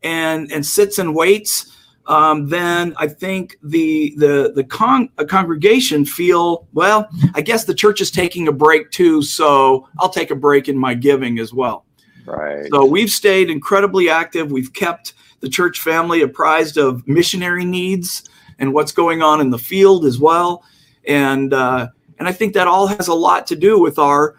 and 0.03 0.53
and 0.53 0.65
sits 0.65 0.99
and 0.99 1.15
waits, 1.15 1.75
um, 2.07 2.49
then 2.49 2.95
I 2.99 3.09
think 3.09 3.57
the 3.63 4.15
the 4.17 4.53
the 4.55 4.65
con- 4.65 5.09
congregation 5.29 6.05
feel 6.05 6.69
well. 6.73 7.09
I 7.35 7.41
guess 7.41 7.65
the 7.65 7.75
church 7.75 8.01
is 8.01 8.11
taking 8.11 8.49
a 8.49 8.53
break 8.53 8.91
too, 8.91 9.23
so 9.23 9.89
I'll 9.99 10.11
take 10.11 10.31
a 10.31 10.37
break 10.37 10.69
in 10.69 10.77
my 10.77 10.95
giving 10.95 11.39
as 11.39 11.53
well. 11.53 11.85
Right. 12.27 12.69
So 12.71 12.85
we've 12.85 13.11
stayed 13.11 13.51
incredibly 13.51 14.09
active. 14.09 14.51
We've 14.51 14.73
kept 14.73 15.15
the 15.41 15.49
church 15.49 15.81
family 15.81 16.23
apprised 16.23 16.79
of 16.79 17.07
missionary 17.07 17.65
needs 17.65 18.29
and 18.59 18.73
what's 18.73 18.93
going 18.93 19.23
on 19.23 19.41
in 19.41 19.51
the 19.51 19.59
field 19.59 20.05
as 20.05 20.19
well, 20.19 20.63
and 21.07 21.55
uh, 21.55 21.89
and 22.19 22.29
I 22.29 22.33
think 22.33 22.53
that 22.55 22.67
all 22.67 22.87
has 22.87 23.09
a 23.09 23.15
lot 23.15 23.47
to 23.49 23.57
do 23.57 23.79
with 23.79 23.99
our 23.99 24.37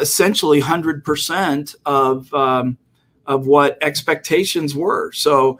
essentially 0.00 0.60
hundred 0.60 1.04
percent 1.04 1.74
of 1.84 2.32
um, 2.34 2.78
of 3.26 3.46
what 3.46 3.78
expectations 3.82 4.74
were. 4.74 5.12
So 5.12 5.58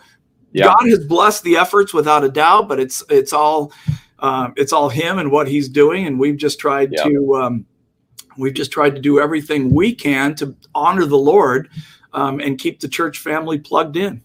yeah. 0.52 0.64
God 0.64 0.88
has 0.88 1.04
blessed 1.04 1.42
the 1.42 1.56
efforts 1.56 1.92
without 1.92 2.24
a 2.24 2.28
doubt, 2.28 2.68
but 2.68 2.80
it's 2.80 3.02
it's 3.10 3.32
all 3.32 3.72
uh, 4.18 4.50
it's 4.56 4.72
all 4.72 4.88
Him 4.88 5.18
and 5.18 5.30
what 5.30 5.48
He's 5.48 5.68
doing, 5.68 6.06
and 6.06 6.18
we've 6.18 6.36
just 6.36 6.58
tried 6.58 6.92
yeah. 6.92 7.04
to 7.04 7.36
um, 7.36 7.66
we've 8.38 8.54
just 8.54 8.70
tried 8.70 8.94
to 8.94 9.00
do 9.00 9.20
everything 9.20 9.74
we 9.74 9.94
can 9.94 10.34
to 10.36 10.54
honor 10.74 11.04
the 11.04 11.18
Lord 11.18 11.68
um, 12.12 12.40
and 12.40 12.58
keep 12.58 12.80
the 12.80 12.88
church 12.88 13.18
family 13.18 13.58
plugged 13.58 13.96
in. 13.96 14.22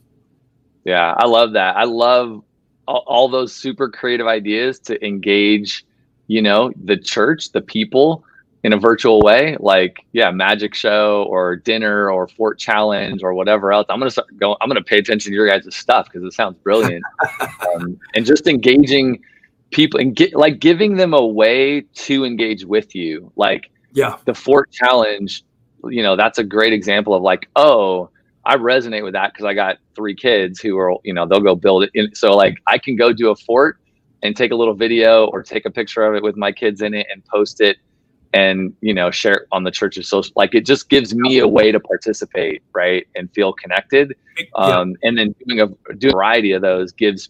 Yeah, 0.83 1.13
I 1.17 1.27
love 1.27 1.53
that. 1.53 1.75
I 1.77 1.83
love 1.83 2.43
all, 2.87 3.03
all 3.05 3.29
those 3.29 3.53
super 3.53 3.89
creative 3.89 4.27
ideas 4.27 4.79
to 4.79 5.05
engage, 5.05 5.85
you 6.27 6.41
know, 6.41 6.71
the 6.83 6.97
church, 6.97 7.51
the 7.51 7.61
people 7.61 8.23
in 8.63 8.73
a 8.73 8.77
virtual 8.77 9.21
way, 9.21 9.57
like 9.59 10.05
yeah, 10.11 10.29
magic 10.31 10.75
show 10.75 11.25
or 11.29 11.55
dinner 11.55 12.11
or 12.11 12.27
fort 12.27 12.59
challenge 12.59 13.23
or 13.23 13.33
whatever 13.33 13.71
else. 13.71 13.87
I'm 13.89 13.99
gonna 13.99 14.11
start 14.11 14.35
going. 14.37 14.55
I'm 14.61 14.69
gonna 14.69 14.83
pay 14.83 14.99
attention 14.99 15.31
to 15.31 15.35
your 15.35 15.47
guys' 15.47 15.75
stuff 15.75 16.05
because 16.05 16.23
it 16.23 16.33
sounds 16.33 16.57
brilliant, 16.63 17.03
um, 17.75 17.99
and 18.15 18.25
just 18.25 18.47
engaging 18.47 19.21
people 19.71 19.99
and 19.99 20.15
get 20.15 20.35
like 20.35 20.59
giving 20.59 20.97
them 20.97 21.13
a 21.13 21.25
way 21.25 21.81
to 21.81 22.25
engage 22.25 22.65
with 22.65 22.93
you. 22.93 23.31
Like 23.35 23.71
yeah, 23.93 24.17
the 24.25 24.33
fort 24.33 24.71
challenge. 24.71 25.43
You 25.83 26.03
know, 26.03 26.15
that's 26.15 26.37
a 26.37 26.43
great 26.43 26.73
example 26.73 27.15
of 27.15 27.23
like, 27.23 27.49
oh, 27.55 28.11
I 28.45 28.55
resonate 28.55 29.03
with 29.03 29.13
that 29.13 29.33
because 29.33 29.45
I 29.45 29.55
got 29.55 29.77
three 29.95 30.15
kids 30.15 30.59
who 30.59 30.77
are, 30.77 30.93
you 31.03 31.11
know, 31.11 31.25
they'll 31.25 31.39
go 31.39 31.55
build 31.55 31.89
it. 31.91 32.15
so 32.15 32.35
like 32.35 32.57
I 32.67 32.77
can 32.77 32.95
go 32.95 33.11
do 33.11 33.31
a 33.31 33.35
fort 33.35 33.79
and 34.21 34.37
take 34.37 34.51
a 34.51 34.55
little 34.55 34.75
video 34.75 35.25
or 35.27 35.41
take 35.41 35.65
a 35.65 35.71
picture 35.71 36.03
of 36.03 36.13
it 36.13 36.21
with 36.21 36.37
my 36.37 36.51
kids 36.51 36.83
in 36.83 36.93
it 36.93 37.07
and 37.11 37.25
post 37.25 37.61
it 37.61 37.77
and 38.33 38.73
you 38.81 38.93
know 38.93 39.11
share 39.11 39.45
on 39.51 39.63
the 39.63 39.71
church's 39.71 40.07
social 40.07 40.31
like 40.35 40.55
it 40.55 40.65
just 40.65 40.89
gives 40.89 41.13
me 41.13 41.39
a 41.39 41.47
way 41.47 41.71
to 41.71 41.79
participate 41.79 42.61
right 42.73 43.07
and 43.15 43.31
feel 43.33 43.51
connected 43.53 44.15
um, 44.55 44.91
yeah. 44.91 45.09
and 45.09 45.17
then 45.17 45.35
doing 45.45 45.61
a 45.61 45.93
doing 45.95 46.13
a 46.13 46.15
variety 46.15 46.51
of 46.53 46.61
those 46.61 46.91
gives 46.91 47.29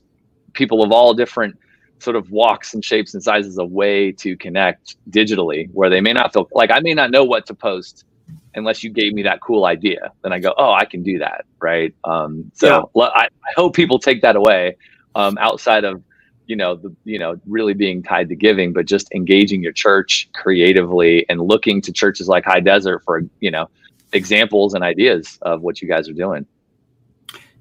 people 0.54 0.84
of 0.84 0.92
all 0.92 1.14
different 1.14 1.58
sort 2.00 2.16
of 2.16 2.30
walks 2.32 2.74
and 2.74 2.84
shapes 2.84 3.14
and 3.14 3.24
sizes 3.24 3.58
a 3.58 3.66
way 3.66 4.12
to 4.12 4.36
connect 4.38 4.96
digitally 5.10 5.70
where 5.72 5.90
they 5.90 6.02
may 6.02 6.14
not 6.14 6.32
feel 6.34 6.48
like 6.54 6.72
i 6.72 6.80
may 6.80 6.94
not 6.94 7.10
know 7.10 7.24
what 7.24 7.46
to 7.46 7.54
post 7.54 8.06
unless 8.54 8.84
you 8.84 8.90
gave 8.90 9.14
me 9.14 9.24
that 9.24 9.42
cool 9.42 9.66
idea 9.66 10.12
then 10.22 10.32
i 10.32 10.40
go 10.40 10.54
oh 10.58 10.72
i 10.72 10.86
can 10.86 11.02
do 11.04 11.18
that 11.20 11.46
right 11.60 11.94
um, 12.04 12.52
so 12.54 12.92
yeah. 12.96 13.04
I, 13.04 13.26
I 13.26 13.52
hope 13.56 13.76
people 13.76 13.98
take 13.98 14.22
that 14.22 14.36
away 14.36 14.78
um, 15.16 15.38
outside 15.40 15.84
of 15.84 16.04
you 16.52 16.58
know 16.58 16.76
the 16.76 16.94
you 17.06 17.18
know 17.18 17.40
really 17.48 17.74
being 17.74 18.04
tied 18.04 18.28
to 18.28 18.36
giving 18.36 18.74
but 18.74 18.86
just 18.86 19.10
engaging 19.14 19.64
your 19.64 19.72
church 19.72 20.28
creatively 20.34 21.26
and 21.30 21.40
looking 21.40 21.82
to 21.82 21.94
churches 21.94 22.28
like 22.28 22.44
high 22.44 22.60
desert 22.60 23.02
for 23.06 23.24
you 23.40 23.50
know 23.50 23.70
examples 24.12 24.74
and 24.74 24.84
ideas 24.84 25.40
of 25.44 25.62
what 25.62 25.82
you 25.82 25.88
guys 25.88 26.10
are 26.10 26.14
doing. 26.26 26.46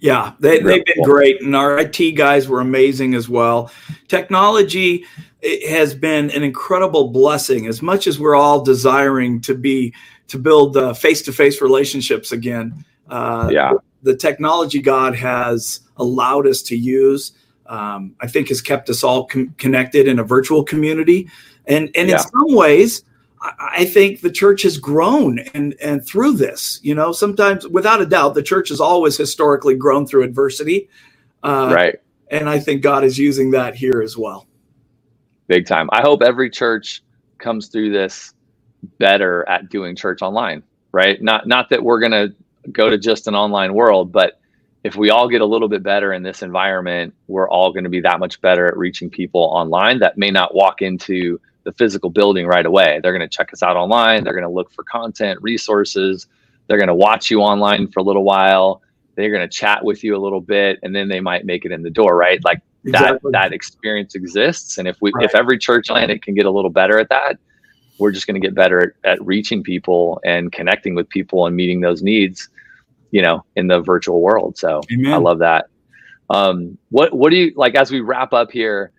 Yeah 0.01 0.33
they, 0.41 0.59
they've 0.59 0.85
been 0.85 1.05
great 1.05 1.41
and 1.41 1.55
our 1.55 1.79
it 1.79 2.17
guys 2.17 2.49
were 2.49 2.61
amazing 2.61 3.15
as 3.15 3.29
well. 3.29 3.71
Technology 4.09 5.05
has 5.69 5.95
been 5.95 6.29
an 6.33 6.43
incredible 6.43 7.09
blessing 7.13 7.69
as 7.69 7.81
much 7.83 8.09
as 8.09 8.19
we're 8.19 8.35
all 8.35 8.61
desiring 8.65 9.41
to 9.43 9.55
be 9.55 9.95
to 10.27 10.37
build 10.37 10.77
uh, 10.77 10.93
face-to-face 10.95 11.61
relationships 11.61 12.33
again 12.33 12.85
uh, 13.09 13.49
yeah. 13.51 13.73
the 14.03 14.15
technology 14.15 14.83
god 14.83 15.15
has 15.15 15.81
allowed 15.97 16.47
us 16.47 16.61
to 16.61 16.77
use 16.77 17.33
um, 17.71 18.17
I 18.21 18.27
think 18.27 18.49
has 18.49 18.61
kept 18.61 18.91
us 18.91 19.05
all 19.05 19.27
com- 19.27 19.55
connected 19.57 20.09
in 20.09 20.19
a 20.19 20.25
virtual 20.25 20.65
community. 20.65 21.31
And, 21.67 21.89
and 21.95 22.09
yeah. 22.09 22.17
in 22.17 22.21
some 22.21 22.57
ways, 22.57 23.05
I, 23.41 23.53
I 23.79 23.85
think 23.85 24.21
the 24.21 24.31
church 24.31 24.63
has 24.63 24.77
grown 24.77 25.39
and, 25.55 25.75
and 25.81 26.05
through 26.05 26.33
this, 26.33 26.81
you 26.83 26.97
know, 26.97 27.13
sometimes 27.13 27.67
without 27.69 28.03
a 28.03 28.07
doubt, 28.07 28.35
the 28.35 28.43
church 28.43 28.71
has 28.71 28.81
always 28.81 29.17
historically 29.17 29.77
grown 29.77 30.05
through 30.05 30.25
adversity. 30.25 30.89
Uh, 31.45 31.71
right. 31.73 31.97
And 32.33 32.49
I 32.49 32.59
think 32.59 32.83
God 32.83 33.05
is 33.05 33.17
using 33.17 33.53
that 33.53 33.77
here 33.77 34.03
as 34.03 34.17
well. 34.17 34.49
Big 35.47 35.65
time. 35.65 35.89
I 35.93 36.01
hope 36.01 36.23
every 36.23 36.51
church 36.51 37.03
comes 37.39 37.69
through 37.69 37.93
this 37.93 38.35
better 38.99 39.49
at 39.49 39.69
doing 39.69 39.95
church 39.95 40.23
online, 40.23 40.65
right? 40.91 41.23
Not, 41.23 41.47
not 41.47 41.71
that 41.71 41.83
we're 41.83 42.01
going 42.01 42.13
to 42.13 42.35
go 42.73 42.91
to 42.91 42.99
just 42.99 43.29
an 43.29 43.37
online 43.37 43.75
world, 43.75 44.11
but 44.11 44.40
if 44.83 44.97
we 44.97 45.11
all 45.11 45.29
get 45.29 45.41
a 45.41 45.47
little 45.47 45.69
bit 45.69 45.83
better 45.83 46.13
in 46.13 46.23
this 46.23 46.43
environment, 46.43 47.15
we're 47.29 47.49
all 47.49 47.73
going 47.73 47.85
to 47.85 47.91
be 47.91 48.01
that 48.01 48.19
much 48.19 48.41
better 48.41 48.67
at 48.67 48.77
reaching 48.77 49.11
people 49.11 49.43
online 49.43 49.99
that 49.99 50.17
may 50.17 50.31
not 50.31 50.55
walk 50.55 50.81
into 50.81 51.39
the 51.65 51.73
physical 51.73 52.09
building 52.09 52.47
right 52.47 52.65
away. 52.65 52.99
They're 53.03 53.17
going 53.17 53.29
to 53.29 53.37
check 53.37 53.53
us 53.53 53.63
out 53.63 53.77
online. 53.77 54.25
They're 54.25 54.33
going 54.33 54.45
to 54.45 54.49
look 54.49 54.73
for 54.73 54.83
content, 54.85 55.41
resources. 55.43 56.27
They're 56.67 56.79
going 56.79 56.89
to 56.89 56.95
watch 56.95 57.31
you 57.31 57.43
online 57.43 57.89
for 57.89 58.01
a 58.01 58.03
little 58.03 58.25
while. 58.25 58.81
They're 59.17 59.31
going 59.31 59.47
to 59.47 59.55
chat 59.55 59.85
with 59.85 60.03
you 60.03 60.17
a 60.17 60.23
little 60.23 60.41
bit, 60.41 60.79
and 60.83 60.97
then 60.97 61.09
they 61.09 61.21
might 61.21 61.45
make 61.45 61.67
it 61.67 61.73
in 61.73 61.83
the 61.83 61.91
door. 61.91 62.17
Right? 62.17 62.43
Like 62.43 62.63
exactly. 62.85 63.33
that. 63.33 63.51
That 63.51 63.53
experience 63.53 64.15
exists, 64.15 64.79
and 64.79 64.89
if 64.89 64.97
we, 65.03 65.13
right. 65.15 65.27
if 65.27 65.35
every 65.35 65.59
church 65.59 65.89
it 65.91 66.23
can 66.23 66.35
get 66.35 66.47
a 66.47 66.51
little 66.51 66.71
better 66.71 66.99
at 66.99 67.11
that, 67.11 67.39
we're 67.99 68.13
just 68.13 68.27
going 68.27 68.41
to 68.41 68.47
get 68.47 68.55
better 68.55 68.95
at, 69.05 69.13
at 69.13 69.27
reaching 69.27 69.63
people 69.63 70.23
and 70.25 70.51
connecting 70.53 70.95
with 70.95 71.07
people 71.11 71.47
and 71.47 71.55
meeting 71.55 71.83
those 71.83 72.03
needs 72.03 72.49
you 73.11 73.23
know, 73.23 73.45
in 73.57 73.67
the 73.67 73.81
virtual 73.81 74.21
world. 74.21 74.57
So 74.57 74.81
Amen. 74.93 75.13
I 75.13 75.17
love 75.17 75.39
that. 75.41 75.67
Um, 76.31 76.79
what 76.91 77.13
what 77.13 77.31
do 77.31 77.37
you 77.37 77.53
like 77.57 77.75
as 77.75 77.91
we 77.91 78.01
wrap 78.01 78.33
up 78.33 78.51
here? 78.51 78.93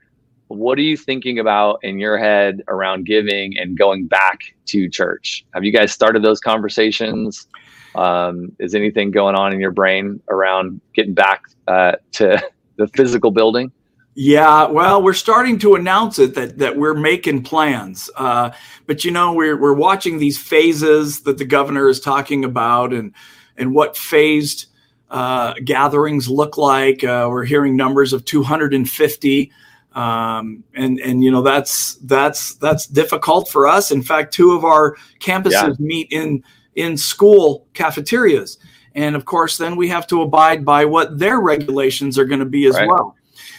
What 0.48 0.78
are 0.78 0.82
you 0.82 0.98
thinking 0.98 1.40
about 1.40 1.80
in 1.82 1.98
your 1.98 2.18
head 2.18 2.62
around 2.68 3.06
giving 3.06 3.58
and 3.58 3.78
going 3.78 4.08
back 4.08 4.42
to 4.66 4.90
church? 4.90 5.46
Have 5.54 5.64
you 5.64 5.72
guys 5.72 5.94
started 5.94 6.24
those 6.24 6.42
conversations? 6.42 7.48
Um, 7.96 8.52
is 8.60 8.76
anything 8.76 9.12
going 9.12 9.36
on 9.36 9.54
in 9.54 9.62
your 9.62 9.72
brain 9.72 10.22
around 10.30 10.82
getting 10.94 11.14
back 11.14 11.44
uh, 11.68 11.94
to 12.14 12.42
the 12.78 12.88
physical 12.88 13.32
building? 13.32 13.72
Yeah, 14.14 14.68
well, 14.68 15.02
we're 15.02 15.14
starting 15.14 15.58
to 15.60 15.76
announce 15.76 16.20
it 16.20 16.36
that 16.36 16.58
that 16.58 16.76
we're 16.76 16.94
making 16.94 17.44
plans. 17.44 18.10
Uh, 18.18 18.52
but 18.86 19.06
you 19.06 19.12
know, 19.12 19.32
we're 19.32 19.58
we're 19.58 19.74
watching 19.74 20.18
these 20.18 20.38
phases 20.38 21.22
that 21.22 21.38
the 21.38 21.46
governor 21.46 21.88
is 21.88 22.02
talking 22.02 22.44
about, 22.44 22.92
and 22.92 23.14
and 23.62 23.74
what 23.74 23.96
phased 23.96 24.66
uh, 25.12 25.54
gatherings 25.64 26.28
look 26.28 26.58
like. 26.58 27.04
Uh, 27.04 27.28
we're 27.30 27.46
hearing 27.46 27.76
numbers 27.76 28.12
of 28.12 28.26
250. 28.26 29.52
Um, 29.94 30.64
and 30.74 31.00
and 31.00 31.22
you 31.22 31.32
know 31.32 31.42
that's 31.42 31.96
that's 31.96 32.56
that's 32.56 32.86
difficult 32.86 33.50
for 33.50 33.68
us. 33.68 33.92
In 33.92 34.02
fact, 34.02 34.34
two 34.34 34.54
of 34.54 34.64
our 34.64 34.96
campuses 35.20 35.52
yeah. 35.52 35.74
meet 35.80 36.08
in 36.12 36.44
in 36.76 36.96
school 36.96 37.68
cafeterias, 37.74 38.58
and 38.96 39.18
of 39.18 39.26
course, 39.26 39.58
then 39.58 39.76
we 39.76 39.90
have 39.90 40.08
to 40.08 40.22
abide 40.22 40.64
by 40.64 40.86
what 40.86 41.20
their 41.20 41.42
regulations 41.42 42.18
are 42.18 42.24
going 42.24 42.40
to 42.40 42.46
be 42.46 42.68
as 42.68 42.76
right. 42.76 42.88
well. 42.88 43.18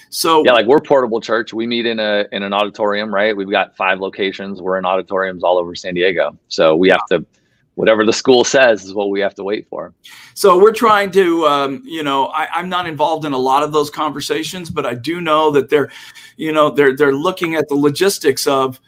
So 0.09 0.43
yeah, 0.47 0.53
like 0.53 0.65
we're 0.65 0.81
portable 0.81 1.21
church. 1.21 1.53
We 1.53 1.67
meet 1.67 1.85
in 1.85 2.01
a 2.01 2.25
in 2.33 2.43
an 2.43 2.55
auditorium, 2.55 3.15
right? 3.15 3.37
We've 3.37 3.51
got 3.51 3.77
five 3.77 4.01
locations. 4.01 4.63
We're 4.63 4.79
in 4.79 4.87
auditoriums 4.87 5.45
all 5.45 5.59
over 5.59 5.75
San 5.75 5.93
Diego, 5.93 6.39
so 6.49 6.75
we 6.77 6.89
have 6.89 7.05
to 7.11 7.27
whatever 7.75 8.05
the 8.05 8.13
school 8.13 8.45
says 8.45 8.85
is 8.85 8.95
what 8.95 9.11
we 9.11 9.21
have 9.21 9.35
to 9.35 9.45
wait 9.45 9.67
for. 9.69 9.95
So 10.35 10.59
we're 10.59 10.73
trying 10.73 11.11
to, 11.13 11.47
um, 11.47 11.83
you 11.85 12.03
know, 12.03 12.27
I, 12.27 12.61
am 12.61 12.69
not 12.69 12.87
involved 12.87 13.25
in 13.25 13.33
a 13.33 13.39
lot 13.39 13.63
of 13.63 13.73
those 13.73 13.91
conversations, 13.91 14.69
but 14.71 14.85
I 14.85 14.95
do 14.95 15.21
know 15.21 15.51
that 15.53 15.71
they're, 15.71 15.91
you 16.37 16.53
know, 16.53 16.71
they're 16.71 16.97
they're 16.97 17.15
looking 17.15 17.55
at 17.55 17.69
the 17.69 17.75
logistics 17.75 18.47
of 18.47 18.81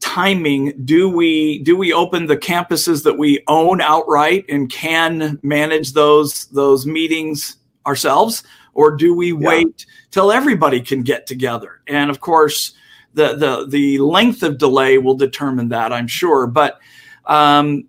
timing 0.00 0.72
do 0.86 1.10
we 1.10 1.58
do 1.58 1.76
we 1.76 1.92
open 1.92 2.26
the 2.26 2.36
campuses 2.36 3.04
that 3.04 3.16
we 3.16 3.42
own 3.48 3.82
outright 3.82 4.44
and 4.48 4.70
can 4.70 5.38
manage 5.42 5.92
those 5.92 6.46
those 6.46 6.86
meetings 6.86 7.58
ourselves 7.86 8.42
or 8.72 8.96
do 8.96 9.14
we 9.14 9.28
yeah. 9.32 9.38
wait 9.38 9.86
till 10.10 10.32
everybody 10.32 10.80
can 10.80 11.02
get 11.02 11.26
together 11.26 11.82
and 11.86 12.10
of 12.10 12.18
course 12.18 12.72
the 13.12 13.36
the 13.36 13.66
the 13.68 13.98
length 13.98 14.42
of 14.42 14.56
delay 14.56 14.96
will 14.96 15.14
determine 15.14 15.68
that 15.68 15.92
i'm 15.92 16.08
sure 16.08 16.46
but 16.46 16.80
um 17.26 17.84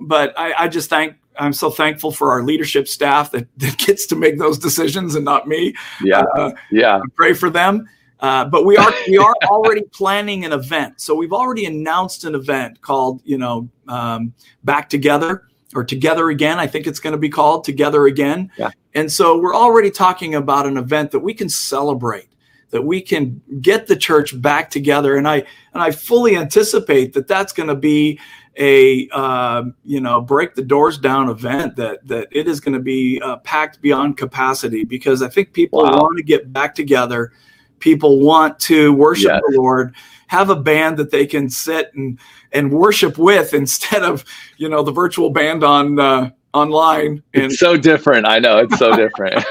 but 0.00 0.38
i 0.38 0.52
i 0.64 0.68
just 0.68 0.88
thank 0.90 1.16
i'm 1.38 1.52
so 1.52 1.70
thankful 1.70 2.10
for 2.10 2.30
our 2.30 2.42
leadership 2.42 2.88
staff 2.88 3.30
that, 3.30 3.46
that 3.58 3.76
gets 3.78 4.06
to 4.06 4.16
make 4.16 4.38
those 4.38 4.58
decisions 4.58 5.14
and 5.14 5.24
not 5.24 5.46
me 5.48 5.74
yeah 6.02 6.24
uh, 6.36 6.50
yeah 6.70 7.00
pray 7.16 7.32
for 7.32 7.50
them 7.50 7.86
uh, 8.20 8.44
but 8.44 8.64
we 8.64 8.76
are 8.76 8.92
we 9.08 9.18
are 9.18 9.34
already 9.50 9.82
planning 9.92 10.44
an 10.44 10.52
event. 10.52 11.00
So 11.00 11.14
we've 11.14 11.32
already 11.32 11.66
announced 11.66 12.24
an 12.24 12.34
event 12.34 12.80
called 12.80 13.20
you 13.24 13.38
know 13.38 13.68
um, 13.88 14.32
Back 14.64 14.88
Together 14.88 15.44
or 15.74 15.84
Together 15.84 16.30
Again. 16.30 16.58
I 16.58 16.66
think 16.66 16.86
it's 16.86 17.00
going 17.00 17.12
to 17.12 17.18
be 17.18 17.28
called 17.28 17.64
Together 17.64 18.06
Again. 18.06 18.50
Yeah. 18.56 18.70
And 18.94 19.12
so 19.12 19.38
we're 19.38 19.54
already 19.54 19.90
talking 19.90 20.34
about 20.34 20.66
an 20.66 20.78
event 20.78 21.10
that 21.10 21.20
we 21.20 21.34
can 21.34 21.50
celebrate, 21.50 22.28
that 22.70 22.82
we 22.82 23.02
can 23.02 23.42
get 23.60 23.86
the 23.86 23.96
church 23.96 24.40
back 24.40 24.70
together. 24.70 25.16
And 25.16 25.28
I 25.28 25.44
and 25.74 25.82
I 25.82 25.90
fully 25.90 26.36
anticipate 26.36 27.12
that 27.12 27.28
that's 27.28 27.52
going 27.52 27.68
to 27.68 27.74
be 27.74 28.18
a 28.58 29.08
uh, 29.12 29.64
you 29.84 30.00
know 30.00 30.20
break 30.20 30.54
the 30.54 30.62
doors 30.62 30.98
down 30.98 31.28
event 31.28 31.76
that 31.76 32.06
that 32.06 32.28
it 32.32 32.48
is 32.48 32.60
going 32.60 32.74
to 32.74 32.80
be 32.80 33.20
uh, 33.22 33.36
packed 33.38 33.80
beyond 33.82 34.16
capacity 34.16 34.84
because 34.84 35.22
I 35.22 35.28
think 35.28 35.52
people 35.52 35.82
wow. 35.82 35.98
want 35.98 36.16
to 36.16 36.22
get 36.22 36.52
back 36.52 36.74
together 36.74 37.32
people 37.80 38.20
want 38.20 38.58
to 38.58 38.92
worship 38.92 39.30
yes. 39.32 39.42
the 39.48 39.60
Lord, 39.60 39.94
have 40.28 40.50
a 40.50 40.56
band 40.56 40.96
that 40.96 41.10
they 41.10 41.26
can 41.26 41.48
sit 41.48 41.92
and 41.94 42.18
and 42.52 42.72
worship 42.72 43.18
with 43.18 43.54
instead 43.62 44.02
of 44.02 44.24
you 44.56 44.68
know 44.68 44.82
the 44.82 44.92
virtual 44.92 45.30
band 45.30 45.64
on 45.64 45.98
uh, 45.98 46.30
online. 46.52 47.22
And 47.34 47.44
it's 47.44 47.58
so 47.58 47.76
different. 47.76 48.26
I 48.26 48.38
know 48.38 48.58
it's 48.58 48.78
so 48.78 48.94
different. 48.96 49.44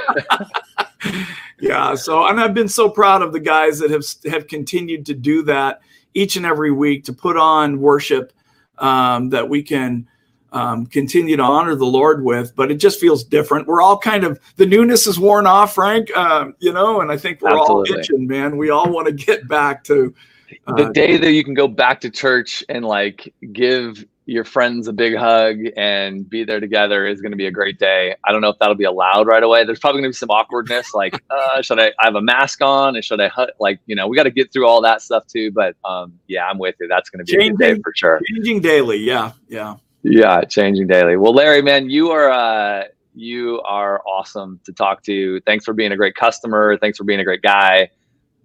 yeah. 1.60 1.96
So 1.96 2.28
and 2.28 2.40
I've 2.40 2.54
been 2.54 2.70
so 2.70 2.90
proud 2.90 3.22
of 3.22 3.34
the 3.34 3.40
guys 3.40 3.80
that 3.80 3.92
have 3.92 4.06
have 4.32 4.48
continued 4.48 5.06
to 5.08 5.14
do 5.14 5.44
that 5.44 5.82
each 6.14 6.38
and 6.38 6.46
every 6.46 6.72
week 6.72 7.04
to 7.06 7.14
put 7.14 7.38
on 7.38 7.80
worship 7.80 8.32
um, 8.78 9.30
that 9.30 9.48
we 9.48 9.64
can 9.64 10.08
um, 10.52 10.86
continue 10.86 11.36
to 11.36 11.44
honor 11.44 11.76
the 11.76 11.86
Lord 11.86 12.24
with, 12.24 12.56
but 12.56 12.72
it 12.72 12.76
just 12.76 13.00
feels 13.00 13.24
different. 13.24 13.68
We're 13.68 13.82
all 13.82 13.98
kind 13.98 14.24
of 14.24 14.40
the 14.56 14.66
newness 14.66 15.06
is 15.06 15.20
worn 15.20 15.46
off, 15.46 15.76
Frank. 15.76 16.10
Uh, 16.16 16.48
you 16.60 16.72
know, 16.72 17.02
and 17.02 17.12
I 17.12 17.18
think 17.18 17.42
we're 17.42 17.50
Absolutely. 17.50 17.94
all 17.94 18.00
itching, 18.00 18.28
man. 18.28 18.58
We 18.58 18.70
all 18.70 18.90
want 18.90 19.08
to 19.08 19.14
get 19.14 19.48
back 19.48 19.84
to 19.86 20.14
uh, 20.68 20.76
the 20.76 20.92
day 20.92 21.18
that 21.18 21.32
you 21.34 21.44
can 21.44 21.54
go 21.54 21.68
back 21.68 22.00
to 22.02 22.10
church 22.10 22.64
and 22.70 22.86
like 22.86 23.34
give 23.52 24.06
your 24.26 24.44
friends 24.44 24.88
a 24.88 24.94
big 24.94 25.16
hug 25.16 25.58
and 25.78 26.28
be 26.28 26.44
there 26.44 26.60
together 26.60 27.06
is 27.06 27.22
going 27.22 27.32
to 27.32 27.38
be 27.38 27.46
a 27.46 27.52
great 27.52 27.78
day. 27.78 28.16
I 28.26 28.32
don't 28.32 28.42
know 28.42 28.50
if 28.50 28.58
that'll 28.60 28.76
be 28.76 28.86
allowed 28.86 29.28
right 29.28 29.44
away. 29.44 29.66
There's 29.66 29.80
probably 29.80 30.02
going 30.02 30.12
to 30.12 30.16
be 30.16 30.20
some 30.20 30.32
awkwardness, 30.32 30.94
like 30.94 31.14
uh, 31.30 31.62
should 31.62 31.80
I, 31.80 31.88
I 32.00 32.06
have 32.06 32.16
a 32.16 32.22
mask 32.22 32.62
on 32.62 32.96
and 32.96 33.06
should 33.06 33.22
I 33.22 33.30
like 33.60 33.80
you 33.86 33.96
know 33.96 34.08
we 34.08 34.18
got 34.18 34.24
to 34.24 34.32
get 34.32 34.52
through 34.52 34.68
all 34.68 34.82
that 34.82 35.02
stuff 35.02 35.28
too. 35.28 35.52
But 35.52 35.76
um, 35.86 36.14
yeah, 36.28 36.46
I'm 36.48 36.58
with 36.58 36.76
you. 36.80 36.88
That's 36.88 37.10
going 37.10 37.26
to 37.26 37.32
be 37.32 37.38
changing, 37.38 37.54
a 37.54 37.58
good 37.58 37.76
day 37.76 37.82
for 37.82 37.94
sure. 37.96 38.20
Changing 38.34 38.62
daily, 38.62 38.98
yeah, 38.98 39.34
yeah. 39.48 39.76
Yeah, 40.08 40.42
changing 40.42 40.86
daily. 40.86 41.18
Well, 41.18 41.34
Larry, 41.34 41.64
man, 41.64 41.90
you 41.90 42.12
are 42.12 42.30
uh, 42.30 42.84
you 43.16 43.62
are 43.62 44.02
awesome 44.06 44.60
to 44.66 44.74
talk 44.74 45.02
to. 45.04 45.40
Thanks 45.42 45.66
for 45.66 45.74
being 45.74 45.92
a 45.92 45.98
great 45.98 46.16
customer. 46.16 46.78
Thanks 46.78 46.98
for 46.98 47.06
being 47.06 47.20
a 47.20 47.24
great 47.24 47.42
guy. 47.42 47.90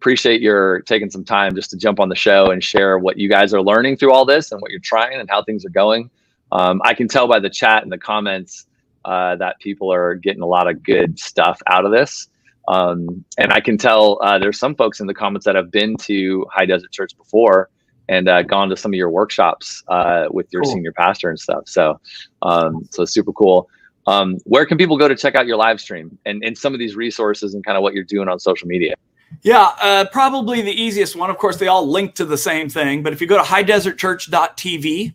Appreciate 0.00 0.40
your 0.40 0.80
taking 0.80 1.10
some 1.10 1.24
time 1.24 1.54
just 1.54 1.68
to 1.68 1.76
jump 1.76 2.00
on 2.00 2.08
the 2.08 2.14
show 2.14 2.50
and 2.50 2.64
share 2.64 2.98
what 2.98 3.18
you 3.18 3.28
guys 3.28 3.52
are 3.52 3.60
learning 3.60 3.98
through 3.98 4.14
all 4.14 4.24
this 4.24 4.50
and 4.50 4.58
what 4.62 4.70
you're 4.70 4.80
trying 4.80 5.20
and 5.20 5.28
how 5.28 5.44
things 5.44 5.62
are 5.66 5.70
going. 5.70 6.08
Um, 6.52 6.80
I 6.86 6.94
can 6.94 7.06
tell 7.06 7.28
by 7.28 7.38
the 7.38 7.50
chat 7.50 7.82
and 7.82 7.92
the 7.92 7.98
comments 7.98 8.66
uh, 9.04 9.36
that 9.36 9.58
people 9.60 9.92
are 9.92 10.14
getting 10.14 10.40
a 10.40 10.46
lot 10.46 10.68
of 10.70 10.82
good 10.82 11.18
stuff 11.18 11.60
out 11.66 11.84
of 11.84 11.92
this. 11.92 12.28
Um, 12.66 13.26
and 13.36 13.52
I 13.52 13.60
can 13.60 13.76
tell 13.76 14.18
uh, 14.22 14.38
there's 14.38 14.58
some 14.58 14.74
folks 14.74 15.00
in 15.00 15.06
the 15.06 15.12
comments 15.12 15.44
that 15.44 15.54
have 15.54 15.70
been 15.70 15.96
to 15.98 16.46
High 16.50 16.64
Desert 16.64 16.92
Church 16.92 17.14
before 17.18 17.68
and 18.08 18.26
uh, 18.26 18.42
gone 18.42 18.70
to 18.70 18.76
some 18.78 18.92
of 18.92 18.96
your 18.96 19.10
workshops 19.10 19.84
uh, 19.88 20.28
with 20.30 20.46
your 20.50 20.62
cool. 20.62 20.72
senior 20.72 20.92
pastor 20.92 21.28
and 21.28 21.38
stuff. 21.38 21.64
So, 21.66 22.00
um, 22.40 22.88
so 22.90 23.04
super 23.04 23.34
cool. 23.34 23.68
Um, 24.06 24.38
where 24.44 24.64
can 24.64 24.78
people 24.78 24.96
go 24.96 25.08
to 25.08 25.14
check 25.14 25.34
out 25.34 25.46
your 25.46 25.58
live 25.58 25.78
stream 25.78 26.18
and, 26.24 26.42
and 26.42 26.56
some 26.56 26.72
of 26.72 26.78
these 26.78 26.96
resources 26.96 27.52
and 27.52 27.62
kind 27.62 27.76
of 27.76 27.82
what 27.82 27.92
you're 27.92 28.04
doing 28.04 28.28
on 28.28 28.38
social 28.38 28.66
media? 28.66 28.94
Yeah, 29.42 29.70
uh, 29.80 30.04
probably 30.12 30.60
the 30.60 30.72
easiest 30.72 31.16
one. 31.16 31.30
Of 31.30 31.38
course, 31.38 31.56
they 31.56 31.68
all 31.68 31.86
link 31.86 32.14
to 32.16 32.24
the 32.24 32.36
same 32.36 32.68
thing. 32.68 33.02
But 33.02 33.12
if 33.12 33.20
you 33.20 33.26
go 33.26 33.36
to 33.36 33.42
highdesertchurch.tv, 33.42 35.14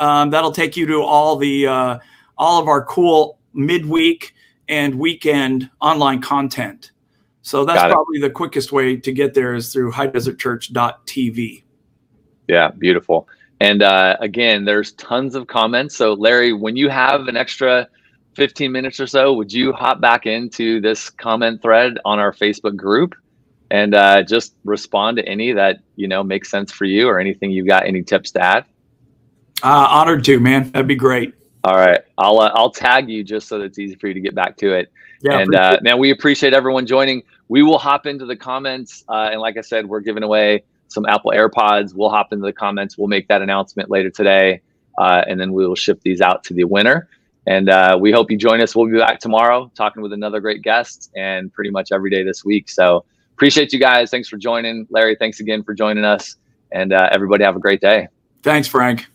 um, 0.00 0.30
that'll 0.30 0.52
take 0.52 0.76
you 0.76 0.86
to 0.86 1.02
all 1.02 1.36
the 1.36 1.66
uh, 1.66 1.98
all 2.38 2.60
of 2.60 2.68
our 2.68 2.84
cool 2.84 3.38
midweek 3.52 4.34
and 4.68 4.98
weekend 4.98 5.70
online 5.80 6.20
content. 6.20 6.92
So 7.42 7.64
that's 7.66 7.82
probably 7.82 8.18
the 8.20 8.30
quickest 8.30 8.72
way 8.72 8.96
to 8.96 9.12
get 9.12 9.34
there 9.34 9.54
is 9.54 9.70
through 9.72 9.92
highdesertchurch.tv. 9.92 11.62
Yeah, 12.48 12.70
beautiful. 12.70 13.28
And 13.60 13.82
uh, 13.82 14.16
again, 14.20 14.64
there's 14.64 14.92
tons 14.92 15.34
of 15.34 15.46
comments. 15.46 15.94
So, 15.96 16.14
Larry, 16.14 16.54
when 16.54 16.76
you 16.76 16.88
have 16.88 17.28
an 17.28 17.36
extra 17.36 17.86
15 18.34 18.72
minutes 18.72 18.98
or 18.98 19.06
so, 19.06 19.34
would 19.34 19.52
you 19.52 19.72
hop 19.72 20.00
back 20.00 20.26
into 20.26 20.80
this 20.80 21.10
comment 21.10 21.60
thread 21.60 21.98
on 22.04 22.18
our 22.18 22.32
Facebook 22.32 22.76
group 22.76 23.14
and 23.74 23.92
uh, 23.92 24.22
just 24.22 24.54
respond 24.64 25.16
to 25.16 25.28
any 25.28 25.50
that 25.52 25.80
you 25.96 26.06
know 26.06 26.22
makes 26.22 26.48
sense 26.48 26.70
for 26.70 26.84
you 26.84 27.08
or 27.08 27.18
anything 27.18 27.50
you've 27.50 27.66
got 27.66 27.84
any 27.84 28.04
tips 28.04 28.30
to 28.30 28.40
add? 28.40 28.64
Uh, 29.64 29.88
honored 29.90 30.24
to, 30.24 30.38
man. 30.38 30.70
That'd 30.70 30.86
be 30.86 30.94
great. 30.94 31.34
All 31.64 31.74
right, 31.74 32.00
I'll 32.16 32.38
uh, 32.38 32.52
I'll 32.54 32.70
tag 32.70 33.10
you 33.10 33.24
just 33.24 33.48
so 33.48 33.58
that 33.58 33.64
it's 33.64 33.78
easy 33.80 33.96
for 33.96 34.06
you 34.06 34.14
to 34.14 34.20
get 34.20 34.32
back 34.32 34.56
to 34.58 34.72
it. 34.74 34.92
Yeah, 35.22 35.40
and 35.40 35.54
uh, 35.56 35.78
man, 35.82 35.98
we 35.98 36.12
appreciate 36.12 36.54
everyone 36.54 36.86
joining. 36.86 37.24
We 37.48 37.64
will 37.64 37.78
hop 37.78 38.06
into 38.06 38.26
the 38.26 38.36
comments, 38.36 39.02
uh, 39.08 39.30
and 39.32 39.40
like 39.40 39.56
I 39.56 39.60
said, 39.60 39.88
we're 39.88 40.00
giving 40.00 40.22
away 40.22 40.62
some 40.86 41.04
Apple 41.06 41.32
AirPods. 41.34 41.94
We'll 41.94 42.10
hop 42.10 42.32
into 42.32 42.44
the 42.44 42.52
comments. 42.52 42.96
We'll 42.96 43.08
make 43.08 43.26
that 43.26 43.42
announcement 43.42 43.90
later 43.90 44.10
today, 44.10 44.60
uh, 44.98 45.24
and 45.26 45.40
then 45.40 45.52
we 45.52 45.66
will 45.66 45.74
ship 45.74 46.00
these 46.04 46.20
out 46.20 46.44
to 46.44 46.54
the 46.54 46.64
winner. 46.64 47.08
And 47.46 47.68
uh, 47.68 47.98
we 48.00 48.12
hope 48.12 48.30
you 48.30 48.38
join 48.38 48.60
us. 48.60 48.76
We'll 48.76 48.86
be 48.86 48.98
back 48.98 49.18
tomorrow 49.18 49.70
talking 49.74 50.00
with 50.00 50.12
another 50.12 50.38
great 50.38 50.62
guest 50.62 51.10
and 51.16 51.52
pretty 51.52 51.70
much 51.70 51.90
every 51.92 52.08
day 52.08 52.22
this 52.22 52.44
week. 52.44 52.70
So 52.70 53.04
appreciate 53.34 53.72
you 53.72 53.78
guys. 53.78 54.10
Thanks 54.10 54.28
for 54.28 54.36
joining. 54.36 54.86
Larry, 54.90 55.16
thanks 55.18 55.40
again 55.40 55.62
for 55.62 55.74
joining 55.74 56.04
us. 56.04 56.36
And 56.72 56.92
uh, 56.92 57.08
everybody 57.12 57.44
have 57.44 57.56
a 57.56 57.60
great 57.60 57.80
day. 57.80 58.08
Thanks, 58.42 58.68
Frank. 58.68 59.06